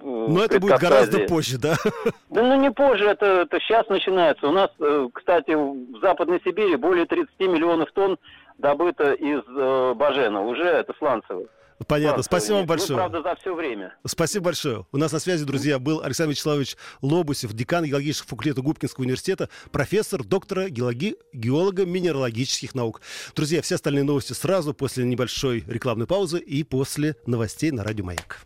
но 0.00 0.44
это 0.44 0.60
будет 0.60 0.78
гораздо 0.78 1.20
позже, 1.20 1.58
да? 1.58 1.74
Да 2.30 2.42
ну 2.42 2.60
не 2.60 2.70
позже, 2.70 3.04
это, 3.06 3.42
это 3.42 3.58
сейчас 3.60 3.88
начинается. 3.88 4.46
У 4.46 4.52
нас, 4.52 4.70
э, 4.78 5.08
кстати, 5.12 5.50
в 5.50 6.00
Западной 6.00 6.40
Сибири 6.44 6.76
более 6.76 7.06
30 7.06 7.38
миллионов 7.40 7.90
тонн 7.92 8.16
добыто 8.58 9.12
из 9.12 9.40
э, 9.48 9.94
Бажена. 9.94 10.42
Уже 10.42 10.64
это 10.64 10.94
сланцевых. 10.98 11.48
Понятно. 11.86 12.22
Спасибо 12.22 12.56
вам 12.56 12.66
большое. 12.66 12.90
Ну, 12.90 12.96
правда, 12.96 13.22
за 13.22 13.36
все 13.36 13.54
время. 13.54 13.96
Спасибо 14.04 14.46
большое. 14.46 14.86
У 14.90 14.96
нас 14.96 15.12
на 15.12 15.20
связи, 15.20 15.44
друзья, 15.44 15.78
был 15.78 16.02
Александр 16.02 16.32
Вячеславович 16.32 16.76
Лобусев, 17.02 17.52
декан 17.52 17.84
геологического 17.84 18.30
факультета 18.30 18.62
Губкинского 18.62 19.04
университета, 19.04 19.48
профессор, 19.70 20.24
доктора 20.24 20.68
геологи, 20.68 21.16
геолога 21.32 21.86
минералогических 21.86 22.74
наук. 22.74 23.00
Друзья, 23.34 23.62
все 23.62 23.76
остальные 23.76 24.04
новости 24.04 24.32
сразу 24.32 24.74
после 24.74 25.04
небольшой 25.04 25.64
рекламной 25.66 26.06
паузы 26.06 26.38
и 26.40 26.64
после 26.64 27.16
новостей 27.26 27.70
на 27.70 27.84
Радио 27.84 28.04
Маяк. 28.04 28.40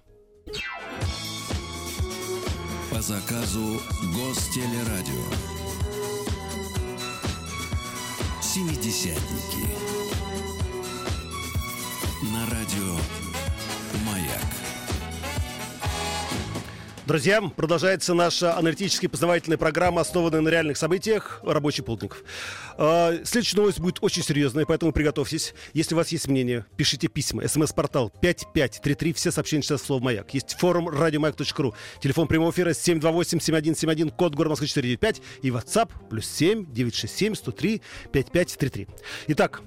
По 2.90 3.00
заказу 3.00 3.80
Гостелерадио. 4.14 5.24
Семидесятники. 8.42 9.66
На 12.32 12.44
радио 12.50 13.01
Друзья, 17.04 17.42
продолжается 17.42 18.14
наша 18.14 18.56
аналитическая 18.56 19.08
познавательная 19.08 19.58
программа, 19.58 20.02
основанная 20.02 20.40
на 20.40 20.48
реальных 20.48 20.76
событиях 20.76 21.40
«Рабочий 21.42 21.82
полдник». 21.82 22.24
А, 22.78 23.12
следующая 23.24 23.56
новость 23.56 23.80
будет 23.80 23.98
очень 24.02 24.22
серьезная, 24.22 24.66
поэтому 24.66 24.92
приготовьтесь. 24.92 25.52
Если 25.74 25.94
у 25.94 25.98
вас 25.98 26.10
есть 26.10 26.28
мнение, 26.28 26.64
пишите 26.76 27.08
письма. 27.08 27.48
СМС-портал 27.48 28.12
5533, 28.20 29.12
все 29.14 29.32
сообщения 29.32 29.64
сейчас 29.64 29.82
слово 29.82 30.00
«Маяк». 30.00 30.32
Есть 30.32 30.56
форум 30.60 30.88
радиомаяк.ру, 30.88 31.74
телефон 32.00 32.28
прямого 32.28 32.52
эфира 32.52 32.70
728-7171, 32.70 34.12
код 34.12 34.36
город 34.36 34.50
Москвы 34.50 34.68
495 34.68 35.22
и 35.42 35.50
WhatsApp 35.50 35.90
плюс 36.08 36.26
7 36.26 36.72
967 36.72 37.34
103 37.34 37.82
5533. 38.12 38.86
Итак, 39.26 39.62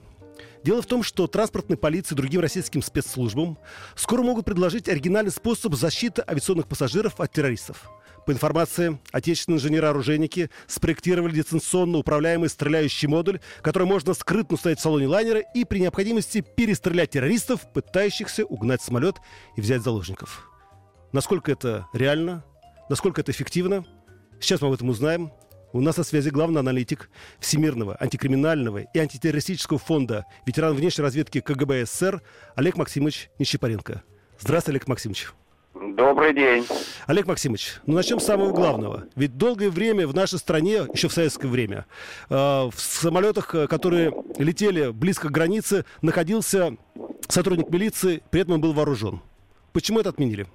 Дело 0.66 0.82
в 0.82 0.88
том, 0.88 1.04
что 1.04 1.28
транспортной 1.28 1.78
полиции 1.78 2.16
и 2.16 2.18
другим 2.18 2.42
российским 2.42 2.82
спецслужбам 2.82 3.60
скоро 3.96 4.24
могут 4.24 4.46
предложить 4.46 4.90
оригинальный 4.90 5.32
способ 5.32 5.76
защиты 5.76 6.24
авиационных 6.28 6.68
пассажиров 6.68 7.20
от 7.20 7.32
террористов. 7.32 7.88
По 8.26 8.32
информации, 8.32 9.00
отечественные 9.12 9.58
инженеры-оружейники 9.58 10.50
спроектировали 10.66 11.36
дистанционно 11.36 12.00
управляемый 12.00 12.50
стреляющий 12.50 13.08
модуль, 13.08 13.42
который 13.62 13.88
можно 13.88 14.16
скрытно 14.16 14.56
установить 14.56 14.80
в 14.80 14.82
салоне 14.82 15.06
лайнера 15.06 15.42
и 15.54 15.66
при 15.66 15.78
необходимости 15.78 16.42
перестрелять 16.42 17.12
террористов, 17.12 17.72
пытающихся 17.72 18.44
угнать 18.44 18.82
самолет 18.82 19.18
и 19.56 19.62
взять 19.62 19.84
заложников. 19.84 20.50
Насколько 21.14 21.52
это 21.52 21.86
реально? 21.94 22.44
Насколько 22.90 23.22
это 23.22 23.32
эффективно? 23.32 23.86
Сейчас 24.40 24.62
мы 24.62 24.70
об 24.70 24.74
этом 24.74 24.90
узнаем. 24.90 25.32
У 25.76 25.82
нас 25.82 25.98
на 25.98 26.06
связи 26.06 26.30
главный 26.30 26.62
аналитик 26.62 27.10
Всемирного 27.42 27.98
антикриминального 28.00 28.78
и 28.78 28.98
антитеррористического 28.98 29.78
фонда 29.78 30.26
ветеран 30.46 30.74
внешней 30.74 31.04
разведки 31.04 31.42
КГБ 31.42 31.86
СССР 31.86 32.22
Олег 32.56 32.78
Максимович 32.78 33.30
Нищепаренко. 33.40 34.02
Здравствуйте, 34.40 34.78
Олег 34.78 34.88
Максимович. 34.88 35.32
Добрый 35.74 36.34
день. 36.34 36.66
Олег 37.08 37.28
Максимович, 37.28 37.82
ну 37.88 37.96
начнем 37.96 38.22
с 38.22 38.26
самого 38.26 38.54
главного. 38.54 39.04
Ведь 39.18 39.38
долгое 39.38 39.70
время 39.70 40.08
в 40.08 40.16
нашей 40.16 40.40
стране, 40.40 40.88
еще 40.94 41.10
в 41.10 41.14
советское 41.14 41.50
время, 41.50 41.86
э, 42.30 42.34
в 42.36 42.76
самолетах, 42.78 43.54
э, 43.54 43.68
которые 43.68 44.14
летели 44.38 44.92
близко 44.92 45.28
к 45.28 45.32
границе, 45.32 45.84
находился 46.02 46.78
сотрудник 47.28 47.70
милиции, 47.70 48.24
при 48.32 48.40
этом 48.40 48.54
он 48.54 48.62
был 48.62 48.72
вооружен. 48.72 49.20
Почему 49.74 50.00
это 50.00 50.08
отменили? 50.08 50.48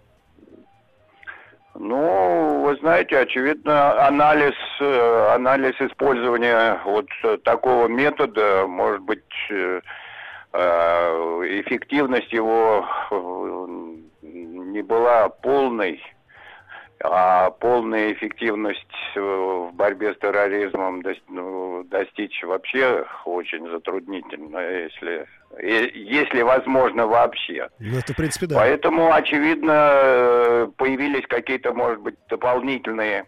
Ну, 1.83 2.61
вы 2.63 2.77
знаете, 2.77 3.19
очевидно, 3.19 4.07
анализ, 4.07 4.55
э, 4.81 5.35
анализ 5.35 5.75
использования 5.81 6.79
вот 6.85 7.07
такого 7.43 7.89
метода, 7.89 8.67
может 8.67 9.01
быть, 9.01 9.25
э, 9.49 9.81
эффективность 10.53 12.31
его 12.35 12.87
не 14.21 14.83
была 14.83 15.31
полной 15.31 16.03
а 17.03 17.51
полная 17.51 18.13
эффективность 18.13 18.87
э, 19.15 19.21
в 19.21 19.73
борьбе 19.73 20.13
с 20.13 20.19
терроризмом 20.19 21.03
ну, 21.29 21.83
достичь 21.85 22.43
вообще 22.45 23.07
очень 23.25 23.67
затруднительно, 23.71 24.59
если, 24.59 25.27
если 25.59 26.43
возможно 26.43 27.07
вообще. 27.07 27.69
Ну, 27.79 27.99
это, 27.99 28.13
в 28.13 28.17
принципе, 28.17 28.47
да. 28.47 28.57
Поэтому, 28.57 29.13
очевидно, 29.13 29.91
э, 29.93 30.69
появились 30.77 31.27
какие-то, 31.27 31.73
может 31.73 32.01
быть, 32.01 32.15
дополнительные 32.29 33.27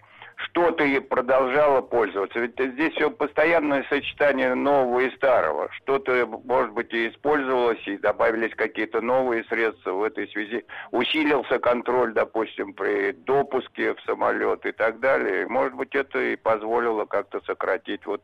что 0.52 0.70
ты 0.72 1.00
продолжала 1.00 1.80
пользоваться. 1.80 2.38
Ведь 2.38 2.52
здесь 2.52 2.92
все 2.94 3.10
постоянное 3.10 3.84
сочетание 3.88 4.54
нового 4.54 5.00
и 5.00 5.14
старого. 5.16 5.70
Что-то, 5.72 6.26
может 6.44 6.72
быть, 6.72 6.92
и 6.92 7.08
использовалось, 7.08 7.80
и 7.86 7.96
добавились 7.96 8.54
какие-то 8.54 9.00
новые 9.00 9.44
средства 9.44 9.92
в 9.92 10.02
этой 10.02 10.28
связи. 10.28 10.64
Усилился 10.90 11.58
контроль, 11.58 12.12
допустим, 12.12 12.74
при 12.74 13.12
допуске 13.12 13.94
в 13.94 14.00
самолет 14.02 14.66
и 14.66 14.72
так 14.72 15.00
далее. 15.00 15.48
Может 15.48 15.74
быть, 15.74 15.94
это 15.94 16.20
и 16.20 16.36
позволило 16.36 17.06
как-то 17.06 17.40
сократить 17.46 18.04
вот, 18.04 18.22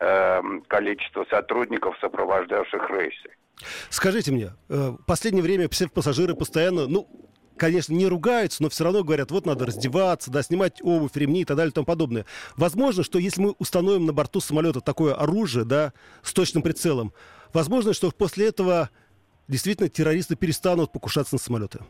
э, 0.00 0.42
количество 0.66 1.24
сотрудников, 1.30 1.96
сопровождавших 2.00 2.90
рейсы. 2.90 3.30
Скажите 3.90 4.32
мне, 4.32 4.50
э, 4.70 4.90
в 4.90 5.04
последнее 5.06 5.42
время 5.42 5.68
все 5.68 5.88
пассажиры 5.88 6.34
постоянно, 6.34 6.88
ну, 6.88 7.06
конечно, 7.60 7.92
не 7.92 8.06
ругаются, 8.06 8.62
но 8.62 8.70
все 8.70 8.84
равно 8.84 9.04
говорят, 9.04 9.30
вот 9.30 9.44
надо 9.44 9.66
раздеваться, 9.66 10.30
да, 10.30 10.42
снимать 10.42 10.80
обувь, 10.82 11.14
ремни 11.14 11.42
и 11.42 11.44
так 11.44 11.58
далее 11.58 11.70
и 11.70 11.74
тому 11.74 11.84
подобное. 11.84 12.24
Возможно, 12.56 13.04
что 13.04 13.18
если 13.18 13.42
мы 13.42 13.54
установим 13.58 14.06
на 14.06 14.14
борту 14.14 14.40
самолета 14.40 14.80
такое 14.80 15.14
оружие, 15.14 15.66
да, 15.66 15.92
с 16.22 16.32
точным 16.32 16.62
прицелом, 16.62 17.12
возможно, 17.52 17.92
что 17.92 18.10
после 18.10 18.48
этого 18.48 18.88
действительно 19.46 19.90
террористы 19.90 20.36
перестанут 20.36 20.90
покушаться 20.90 21.34
на 21.34 21.38
самолеты. 21.38 21.80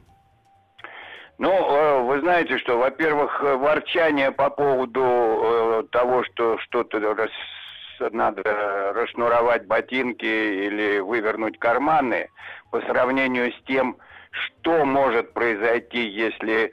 Ну, 1.38 1.52
э, 1.52 2.02
вы 2.02 2.20
знаете, 2.20 2.58
что, 2.58 2.76
во-первых, 2.76 3.40
ворчание 3.40 4.32
по 4.32 4.50
поводу 4.50 5.02
э, 5.02 5.82
того, 5.92 6.24
что 6.24 6.58
что-то 6.58 6.98
надо 8.10 8.42
расшнуровать 8.94 9.66
ботинки 9.66 10.24
или 10.24 10.98
вывернуть 10.98 11.58
карманы, 11.58 12.28
по 12.70 12.80
сравнению 12.80 13.52
с 13.52 13.62
тем, 13.66 13.96
что 14.30 14.84
может 14.84 15.32
произойти, 15.32 16.06
если 16.06 16.72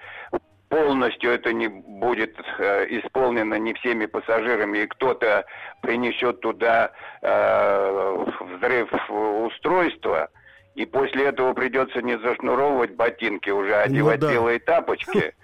полностью 0.69 1.31
это 1.31 1.53
не 1.53 1.67
будет 1.67 2.35
э, 2.59 2.87
исполнено 2.89 3.55
не 3.55 3.73
всеми 3.75 4.05
пассажирами, 4.05 4.79
и 4.79 4.87
кто-то 4.87 5.45
принесет 5.81 6.41
туда 6.41 6.91
э, 7.21 8.25
взрыв 8.41 8.91
устройства, 9.09 10.29
и 10.75 10.85
после 10.85 11.27
этого 11.27 11.53
придется 11.53 12.01
не 12.01 12.17
зашнуровывать 12.19 12.95
ботинки, 12.95 13.49
уже 13.49 13.71
ну 13.71 13.81
одевать 13.81 14.21
ну, 14.21 14.27
да. 14.27 14.33
белые 14.33 14.59
тапочки. 14.59 15.33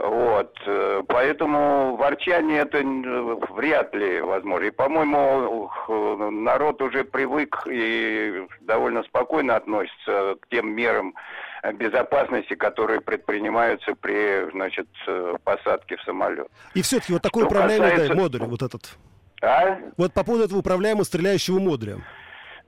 Вот, 0.00 0.56
э, 0.64 1.02
поэтому 1.08 1.96
ворчание 1.96 2.60
это 2.60 2.78
вряд 3.52 3.92
ли 3.94 4.20
возможно. 4.20 4.66
И, 4.66 4.70
по-моему, 4.70 5.70
народ 6.30 6.80
уже 6.80 7.02
привык 7.02 7.66
и 7.66 8.46
довольно 8.60 9.02
спокойно 9.02 9.56
относится 9.56 10.36
к 10.40 10.48
тем 10.50 10.70
мерам 10.70 11.14
безопасности, 11.74 12.54
которые 12.54 13.00
предпринимаются 13.00 13.96
при, 13.96 14.48
значит, 14.52 14.88
э, 15.08 15.34
посадке 15.42 15.96
в 15.96 16.02
самолет. 16.02 16.46
И 16.74 16.82
все-таки 16.82 17.12
вот 17.12 17.22
такой 17.22 17.42
Что 17.42 17.48
управляемый 17.48 17.90
касается... 17.90 18.14
да, 18.14 18.20
модуль, 18.20 18.40
вот 18.42 18.62
этот. 18.62 18.96
А? 19.42 19.78
Вот 19.96 20.12
по 20.12 20.22
поводу 20.22 20.44
этого 20.44 20.60
управляемого 20.60 21.02
стреляющего 21.02 21.58
модуля. 21.58 21.98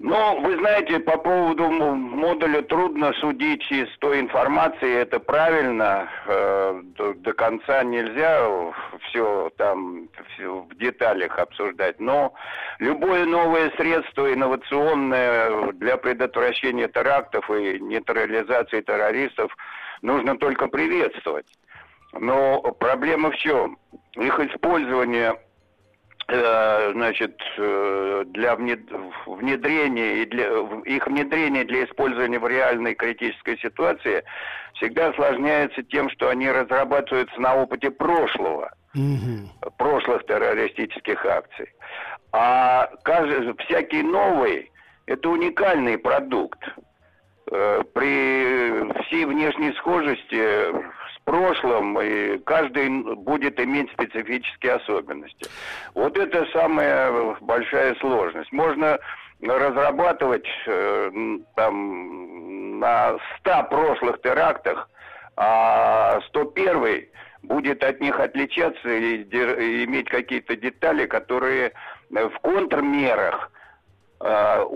Ну, 0.02 0.40
вы 0.40 0.56
знаете, 0.56 0.98
по 0.98 1.18
поводу 1.18 1.68
модуля 1.68 2.62
трудно 2.62 3.12
судить 3.20 3.70
из 3.70 3.86
той 3.98 4.20
информации, 4.20 4.96
это 4.96 5.20
правильно, 5.20 6.08
э, 6.26 6.80
до, 6.96 7.12
до 7.12 7.34
конца 7.34 7.82
нельзя 7.82 8.48
все 9.02 9.50
там 9.58 10.08
все 10.32 10.62
в 10.62 10.74
деталях 10.78 11.38
обсуждать, 11.38 12.00
но 12.00 12.32
любое 12.78 13.26
новое 13.26 13.70
средство 13.76 14.32
инновационное 14.32 15.70
для 15.72 15.98
предотвращения 15.98 16.88
терактов 16.88 17.50
и 17.50 17.78
нейтрализации 17.78 18.80
террористов 18.80 19.54
нужно 20.00 20.38
только 20.38 20.68
приветствовать. 20.68 21.46
Но 22.14 22.62
проблема 22.80 23.32
в 23.32 23.36
чем? 23.36 23.76
Их 24.16 24.40
использование 24.40 25.38
значит, 26.30 27.40
э, 27.58 28.24
для 28.26 28.56
внедрения 28.56 30.22
и 30.22 30.26
для 30.26 30.46
их 30.84 31.06
внедрение 31.06 31.64
для 31.64 31.84
использования 31.84 32.38
в 32.38 32.46
реальной 32.46 32.94
критической 32.94 33.58
ситуации 33.58 34.22
всегда 34.74 35.08
осложняется 35.08 35.82
тем, 35.82 36.08
что 36.10 36.28
они 36.28 36.50
разрабатываются 36.50 37.40
на 37.40 37.54
опыте 37.56 37.90
прошлого, 37.90 38.72
угу. 38.94 39.72
прошлых 39.76 40.24
террористических 40.26 41.24
акций. 41.26 41.68
А 42.32 42.90
каждый, 43.02 43.54
всякий 43.64 44.02
новый– 44.02 44.70
это 45.06 45.28
уникальный 45.28 45.98
продукт. 45.98 46.60
Э, 47.50 47.82
при 47.92 49.02
всей 49.04 49.24
внешней 49.24 49.72
схожести 49.72 50.72
прошлом, 51.30 52.00
и 52.00 52.38
каждый 52.38 52.88
будет 53.14 53.60
иметь 53.60 53.88
специфические 53.92 54.74
особенности. 54.74 55.48
Вот 55.94 56.18
это 56.18 56.44
самая 56.52 57.36
большая 57.40 57.94
сложность. 57.96 58.50
Можно 58.50 58.98
разрабатывать 59.40 60.48
э, 60.66 61.10
там 61.54 62.80
на 62.80 63.16
100 63.38 63.62
прошлых 63.70 64.20
терактах, 64.22 64.90
а 65.36 66.20
101 66.30 67.06
будет 67.44 67.84
от 67.84 68.00
них 68.00 68.18
отличаться 68.18 68.88
и 68.88 69.22
иметь 69.84 70.08
какие-то 70.08 70.56
детали, 70.56 71.06
которые 71.06 71.72
в 72.10 72.38
контрмерах 72.42 73.52
а, 74.22 74.66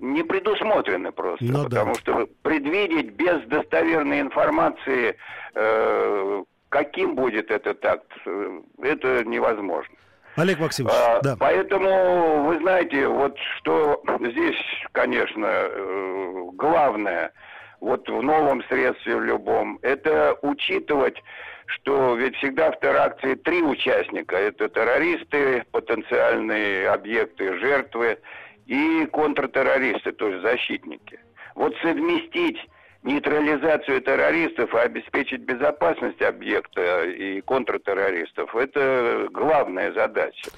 не 0.00 0.22
предусмотрены 0.22 1.12
просто, 1.12 1.44
ну, 1.44 1.64
потому 1.64 1.92
да. 1.92 2.00
что 2.00 2.28
предвидеть 2.42 3.10
без 3.10 3.42
достоверной 3.48 4.22
информации, 4.22 5.16
э, 5.54 6.44
каким 6.70 7.14
будет 7.14 7.50
этот 7.50 7.84
акт, 7.84 8.10
э, 8.24 8.60
это 8.82 9.22
невозможно. 9.24 9.94
Олег 10.36 10.60
Максимович, 10.60 10.96
а, 10.96 11.20
да. 11.20 11.36
Поэтому, 11.38 12.44
вы 12.44 12.58
знаете, 12.58 13.06
вот 13.06 13.36
что 13.58 14.02
здесь, 14.20 14.56
конечно, 14.92 15.46
э, 15.46 16.32
главное, 16.54 17.32
вот 17.80 18.08
в 18.08 18.22
новом 18.22 18.64
средстве, 18.64 19.16
в 19.16 19.22
любом, 19.22 19.78
это 19.82 20.38
учитывать, 20.40 21.22
что 21.66 22.14
ведь 22.14 22.34
всегда 22.36 22.72
в 22.72 22.80
теракции 22.80 23.34
три 23.34 23.62
участника. 23.62 24.36
Это 24.36 24.70
террористы, 24.70 25.64
потенциальные 25.70 26.88
объекты, 26.88 27.58
жертвы 27.58 28.18
и 28.66 29.06
контртеррористы, 29.06 30.12
то 30.12 30.28
есть 30.28 30.42
защитники. 30.42 31.20
Вот 31.54 31.74
совместить 31.82 32.58
нейтрализацию 33.02 34.00
террористов 34.00 34.74
и 34.74 34.78
обеспечить 34.78 35.42
безопасность 35.42 36.22
объекта 36.22 37.04
и 37.04 37.40
контртеррористов– 37.42 38.54
это 38.56 39.28
главная 39.30 39.92
задача. 39.92 40.50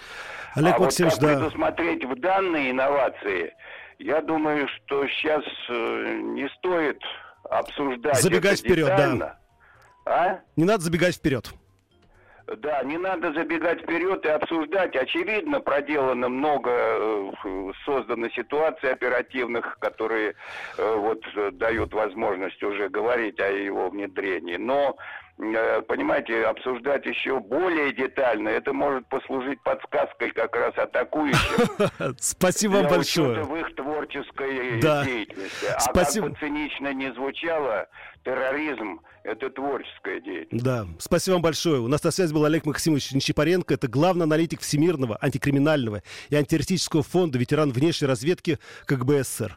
Олег 0.55 0.77
а 0.77 0.81
Максимович, 0.81 1.16
вот 1.16 1.23
да. 1.23 1.35
предусмотреть 1.35 2.05
в 2.05 2.19
данные 2.21 2.71
инновации, 2.71 3.53
я 3.99 4.23
думаю, 4.23 4.69
что 4.69 5.07
сейчас 5.09 5.45
э, 5.69 6.21
не 6.23 6.49
стоит 6.59 7.03
обсуждать 7.51 8.21
Забегать 8.21 8.61
вперед, 8.61 8.87
детально. 8.87 9.19
да. 9.19 9.38
А? 10.07 10.40
Не 10.57 10.64
надо 10.64 10.85
забегать 10.85 11.16
вперед. 11.16 11.53
Да, 12.46 12.80
не 12.85 12.96
надо 12.96 13.32
забегать 13.32 13.82
вперед 13.82 14.24
и 14.24 14.28
обсуждать. 14.28 14.94
Очевидно, 14.94 15.61
проделано 15.61 16.28
много, 16.28 16.70
э, 16.70 17.32
создано 17.85 18.28
ситуаций 18.28 18.92
оперативных, 18.92 19.76
которые 19.80 20.35
э, 20.78 20.94
вот 20.96 21.24
дают 21.59 21.92
возможность 21.92 22.62
уже 22.62 22.88
говорить 22.88 23.40
о 23.40 23.50
его 23.50 23.90
внедрении. 23.90 24.56
Но 24.56 24.90
э, 24.90 25.26
понимаете, 25.37 26.44
обсуждать 26.46 27.05
еще 27.05 27.40
более 27.40 27.92
детально, 27.92 28.49
это 28.49 28.72
может 28.72 29.07
послужить 29.09 29.62
подсказкой 29.62 30.31
как 30.31 30.55
раз 30.57 30.72
атакующим. 30.77 32.16
Спасибо 32.18 32.72
вам 32.72 32.88
большое. 32.88 33.44
в 33.44 33.57
их 33.57 33.75
творческой 33.75 34.81
деятельности. 34.81 35.66
А 35.66 35.92
как 35.92 36.22
бы 36.22 36.37
цинично 36.40 36.92
не 36.94 37.12
звучало, 37.12 37.87
терроризм– 38.25 39.01
это 39.25 39.51
творческая 39.51 40.20
деятельность. 40.20 40.64
Да, 40.64 40.87
спасибо 40.99 41.35
вам 41.35 41.42
большое. 41.42 41.81
У 41.81 41.88
нас 41.88 42.03
на 42.03 42.11
связи 42.11 42.33
был 42.33 42.44
Олег 42.44 42.64
Максимович 42.64 43.12
Нечипаренко. 43.12 43.75
Это 43.75 43.88
главный 43.88 44.25
аналитик 44.25 44.61
Всемирного 44.61 45.18
антикриминального 45.20 46.03
и 46.31 46.37
антитеррористического 46.37 47.03
фонда, 47.03 47.38
ветеран 47.38 47.72
внешней 47.72 48.09
разведки 48.09 48.59
КГБ 48.87 49.25
СССР. 49.25 49.57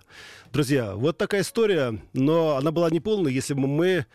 Друзья, 0.51 0.95
вот 0.95 1.17
такая 1.17 1.41
история, 1.41 1.99
но 2.13 2.57
она 2.57 2.71
была 2.71 2.89
неполной, 2.89 3.31
если 3.31 3.53
бы 3.53 3.67
мы 3.67 4.05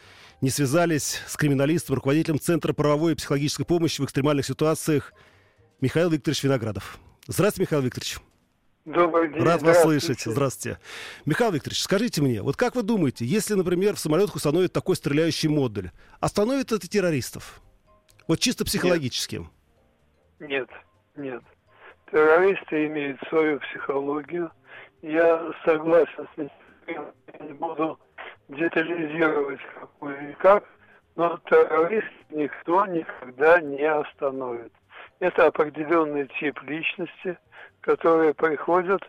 не 0.44 0.50
связались 0.50 1.22
с 1.26 1.38
криминалистом, 1.38 1.96
руководителем 1.96 2.38
Центра 2.38 2.74
правовой 2.74 3.12
и 3.12 3.14
психологической 3.14 3.64
помощи 3.64 4.02
в 4.02 4.04
экстремальных 4.04 4.44
ситуациях 4.44 5.14
Михаил 5.80 6.10
Викторович 6.10 6.44
Виноградов. 6.44 6.98
Здравствуйте, 7.26 7.62
Михаил 7.62 7.82
Викторович. 7.82 8.18
Добрый 8.84 9.32
день. 9.32 9.42
Рад 9.42 9.62
вас 9.62 9.80
слышать. 9.80 10.20
Здравствуйте. 10.20 10.78
Михаил 11.24 11.52
Викторович, 11.52 11.80
скажите 11.80 12.20
мне, 12.20 12.42
вот 12.42 12.58
как 12.58 12.74
вы 12.74 12.82
думаете, 12.82 13.24
если, 13.24 13.54
например, 13.54 13.94
в 13.94 13.98
самолетах 13.98 14.36
установят 14.36 14.74
такой 14.74 14.96
стреляющий 14.96 15.48
модуль, 15.48 15.90
остановит 16.20 16.72
это 16.72 16.86
террористов? 16.86 17.62
Вот 18.28 18.38
чисто 18.38 18.66
психологически. 18.66 19.48
Нет, 20.40 20.68
нет. 21.16 21.42
Террористы 22.12 22.84
имеют 22.86 23.18
свою 23.30 23.60
психологию. 23.60 24.50
Я 25.00 25.54
согласен 25.64 26.28
с 26.34 26.36
ним. 26.36 26.50
Я 26.86 27.46
не 27.46 27.54
буду 27.54 27.98
детализировать 28.48 29.60
какой 29.80 30.30
и 30.30 30.34
как, 30.34 30.64
но 31.16 31.38
террорист 31.48 32.12
никто 32.30 32.86
никогда 32.86 33.60
не 33.60 33.84
остановит. 33.84 34.72
Это 35.20 35.46
определенный 35.46 36.28
тип 36.40 36.60
личности, 36.62 37.38
которые 37.80 38.34
приходят 38.34 39.00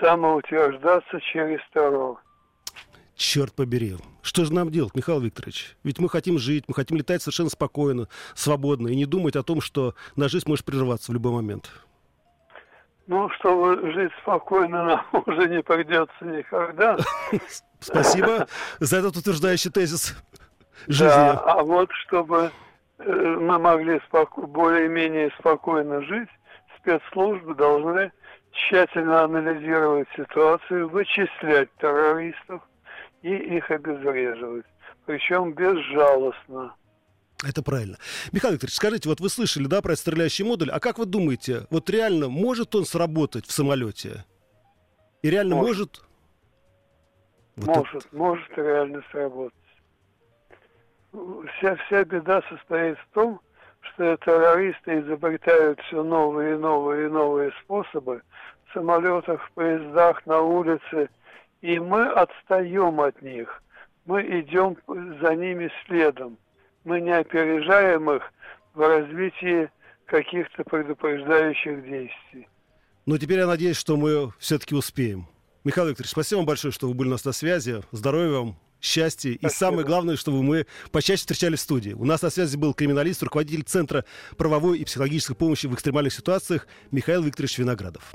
самоутверждаться 0.00 1.20
через 1.20 1.60
террор. 1.72 2.20
Черт 3.14 3.54
побери. 3.54 3.96
Что 4.22 4.44
же 4.44 4.52
нам 4.52 4.70
делать, 4.70 4.94
Михаил 4.94 5.20
Викторович? 5.20 5.76
Ведь 5.84 5.98
мы 5.98 6.08
хотим 6.08 6.38
жить, 6.38 6.64
мы 6.66 6.74
хотим 6.74 6.96
летать 6.96 7.22
совершенно 7.22 7.50
спокойно, 7.50 8.08
свободно, 8.34 8.88
и 8.88 8.96
не 8.96 9.06
думать 9.06 9.36
о 9.36 9.42
том, 9.42 9.60
что 9.60 9.94
наша 10.16 10.32
жизнь 10.32 10.48
может 10.48 10.64
прерваться 10.64 11.12
в 11.12 11.14
любой 11.14 11.32
момент. 11.32 11.70
Ну, 13.06 13.28
чтобы 13.30 13.92
жить 13.92 14.12
спокойно, 14.22 14.84
нам 14.84 15.06
уже 15.26 15.48
не 15.48 15.62
придется 15.62 16.24
никогда. 16.24 16.96
Спасибо 17.80 18.46
за 18.78 18.98
этот 18.98 19.16
утверждающий 19.16 19.70
тезис 19.70 20.16
жизни. 20.86 21.06
Да, 21.06 21.32
а 21.32 21.62
вот 21.62 21.90
чтобы 21.92 22.50
э, 22.98 23.12
мы 23.12 23.58
могли 23.58 24.00
споко- 24.10 24.46
более-менее 24.46 25.32
спокойно 25.38 26.02
жить, 26.02 26.28
спецслужбы 26.78 27.54
должны 27.54 28.12
тщательно 28.52 29.24
анализировать 29.24 30.08
ситуацию, 30.16 30.88
вычислять 30.88 31.68
террористов 31.78 32.62
и 33.22 33.34
их 33.34 33.70
обезвреживать. 33.70 34.66
Причем 35.06 35.52
безжалостно. 35.52 36.74
Это 37.44 37.62
правильно. 37.62 37.98
Михаил 38.30 38.54
Викторович, 38.54 38.74
скажите, 38.74 39.08
вот 39.08 39.20
вы 39.20 39.28
слышали, 39.28 39.66
да, 39.66 39.82
про 39.82 39.96
стреляющий 39.96 40.44
модуль, 40.44 40.70
а 40.70 40.78
как 40.78 40.98
вы 40.98 41.06
думаете, 41.06 41.66
вот 41.70 41.90
реально 41.90 42.28
может 42.28 42.74
он 42.74 42.84
сработать 42.84 43.46
в 43.46 43.52
самолете? 43.52 44.24
И 45.22 45.30
реально 45.30 45.56
может? 45.56 46.02
Может, 47.56 47.66
вот 47.66 47.76
может, 47.76 47.94
это... 47.94 48.16
может 48.16 48.58
реально 48.58 49.02
сработать. 49.10 49.54
Вся, 51.58 51.76
вся 51.76 52.04
беда 52.04 52.42
состоит 52.48 52.98
в 52.98 53.14
том, 53.14 53.40
что 53.80 54.16
террористы 54.18 55.00
изобретают 55.00 55.80
все 55.80 56.02
новые 56.02 56.54
и 56.54 56.58
новые 56.58 57.06
и 57.06 57.10
новые 57.10 57.52
способы 57.62 58.22
в 58.66 58.72
самолетах, 58.72 59.44
в 59.44 59.52
поездах, 59.52 60.24
на 60.26 60.40
улице, 60.40 61.10
и 61.60 61.78
мы 61.78 62.06
отстаем 62.06 63.00
от 63.00 63.20
них. 63.20 63.62
Мы 64.06 64.22
идем 64.40 64.76
за 65.20 65.34
ними 65.36 65.70
следом 65.86 66.38
мы 66.84 67.00
не 67.00 67.16
опережаем 67.16 68.10
их 68.10 68.22
в 68.74 68.80
развитии 68.80 69.70
каких-то 70.06 70.64
предупреждающих 70.64 71.82
действий. 71.82 72.48
Ну, 73.06 73.18
теперь 73.18 73.38
я 73.40 73.46
надеюсь, 73.46 73.76
что 73.76 73.96
мы 73.96 74.32
все-таки 74.38 74.74
успеем. 74.74 75.26
Михаил 75.64 75.88
Викторович, 75.88 76.10
спасибо 76.10 76.38
вам 76.38 76.46
большое, 76.46 76.72
что 76.72 76.88
вы 76.88 76.94
были 76.94 77.08
у 77.08 77.12
нас 77.12 77.24
на 77.24 77.32
связи. 77.32 77.82
Здоровья 77.92 78.30
вам, 78.30 78.56
счастья. 78.80 79.30
Спасибо. 79.30 79.48
И 79.48 79.50
самое 79.50 79.86
главное, 79.86 80.16
чтобы 80.16 80.42
мы 80.42 80.66
почаще 80.90 81.20
встречались 81.20 81.60
в 81.60 81.62
студии. 81.62 81.92
У 81.92 82.04
нас 82.04 82.22
на 82.22 82.30
связи 82.30 82.56
был 82.56 82.74
криминалист, 82.74 83.22
руководитель 83.22 83.62
Центра 83.62 84.04
правовой 84.36 84.78
и 84.78 84.84
психологической 84.84 85.36
помощи 85.36 85.66
в 85.66 85.74
экстремальных 85.74 86.12
ситуациях 86.12 86.66
Михаил 86.90 87.22
Викторович 87.22 87.58
Виноградов. 87.58 88.14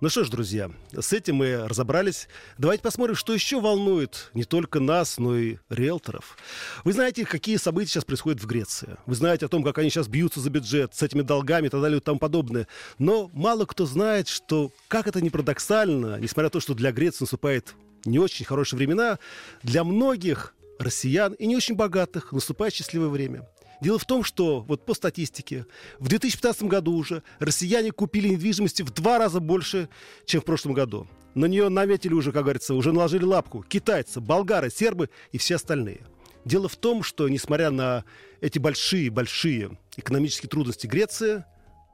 Ну 0.00 0.08
что 0.08 0.22
ж, 0.22 0.30
друзья, 0.30 0.70
с 0.96 1.12
этим 1.12 1.36
мы 1.36 1.66
разобрались. 1.66 2.28
Давайте 2.56 2.84
посмотрим, 2.84 3.16
что 3.16 3.34
еще 3.34 3.60
волнует 3.60 4.30
не 4.32 4.44
только 4.44 4.78
нас, 4.78 5.18
но 5.18 5.36
и 5.36 5.56
риэлторов. 5.70 6.36
Вы 6.84 6.92
знаете, 6.92 7.24
какие 7.24 7.56
события 7.56 7.90
сейчас 7.90 8.04
происходят 8.04 8.40
в 8.40 8.46
Греции. 8.46 8.96
Вы 9.06 9.16
знаете 9.16 9.46
о 9.46 9.48
том, 9.48 9.64
как 9.64 9.76
они 9.78 9.90
сейчас 9.90 10.06
бьются 10.06 10.38
за 10.38 10.50
бюджет 10.50 10.94
с 10.94 11.02
этими 11.02 11.22
долгами 11.22 11.66
и 11.66 11.68
так 11.68 11.80
далее 11.80 11.98
и 11.98 12.00
тому 12.00 12.20
подобное. 12.20 12.68
Но 13.00 13.28
мало 13.32 13.64
кто 13.64 13.86
знает, 13.86 14.28
что, 14.28 14.70
как 14.86 15.08
это 15.08 15.20
ни 15.20 15.30
парадоксально, 15.30 16.20
несмотря 16.20 16.44
на 16.44 16.50
то, 16.50 16.60
что 16.60 16.74
для 16.74 16.92
Греции 16.92 17.24
наступает 17.24 17.74
не 18.04 18.20
очень 18.20 18.46
хорошие 18.46 18.78
времена, 18.78 19.18
для 19.64 19.82
многих 19.82 20.54
россиян 20.78 21.32
и 21.32 21.46
не 21.46 21.56
очень 21.56 21.74
богатых 21.74 22.30
наступает 22.30 22.72
счастливое 22.72 23.08
время. 23.08 23.48
Дело 23.80 23.98
в 23.98 24.04
том, 24.04 24.24
что 24.24 24.60
вот 24.62 24.84
по 24.84 24.94
статистике 24.94 25.66
в 25.98 26.08
2015 26.08 26.64
году 26.64 26.94
уже 26.94 27.22
россияне 27.38 27.92
купили 27.92 28.28
недвижимости 28.28 28.82
в 28.82 28.92
два 28.92 29.18
раза 29.18 29.40
больше, 29.40 29.88
чем 30.24 30.40
в 30.40 30.44
прошлом 30.44 30.72
году. 30.72 31.06
На 31.34 31.46
нее 31.46 31.68
наметили 31.68 32.14
уже, 32.14 32.32
как 32.32 32.42
говорится, 32.42 32.74
уже 32.74 32.92
наложили 32.92 33.24
лапку 33.24 33.62
китайцы, 33.62 34.20
болгары, 34.20 34.70
сербы 34.70 35.10
и 35.30 35.38
все 35.38 35.56
остальные. 35.56 36.00
Дело 36.44 36.68
в 36.68 36.76
том, 36.76 37.02
что 37.02 37.28
несмотря 37.28 37.70
на 37.70 38.04
эти 38.40 38.58
большие-большие 38.58 39.78
экономические 39.96 40.48
трудности 40.48 40.86
Греции, 40.86 41.44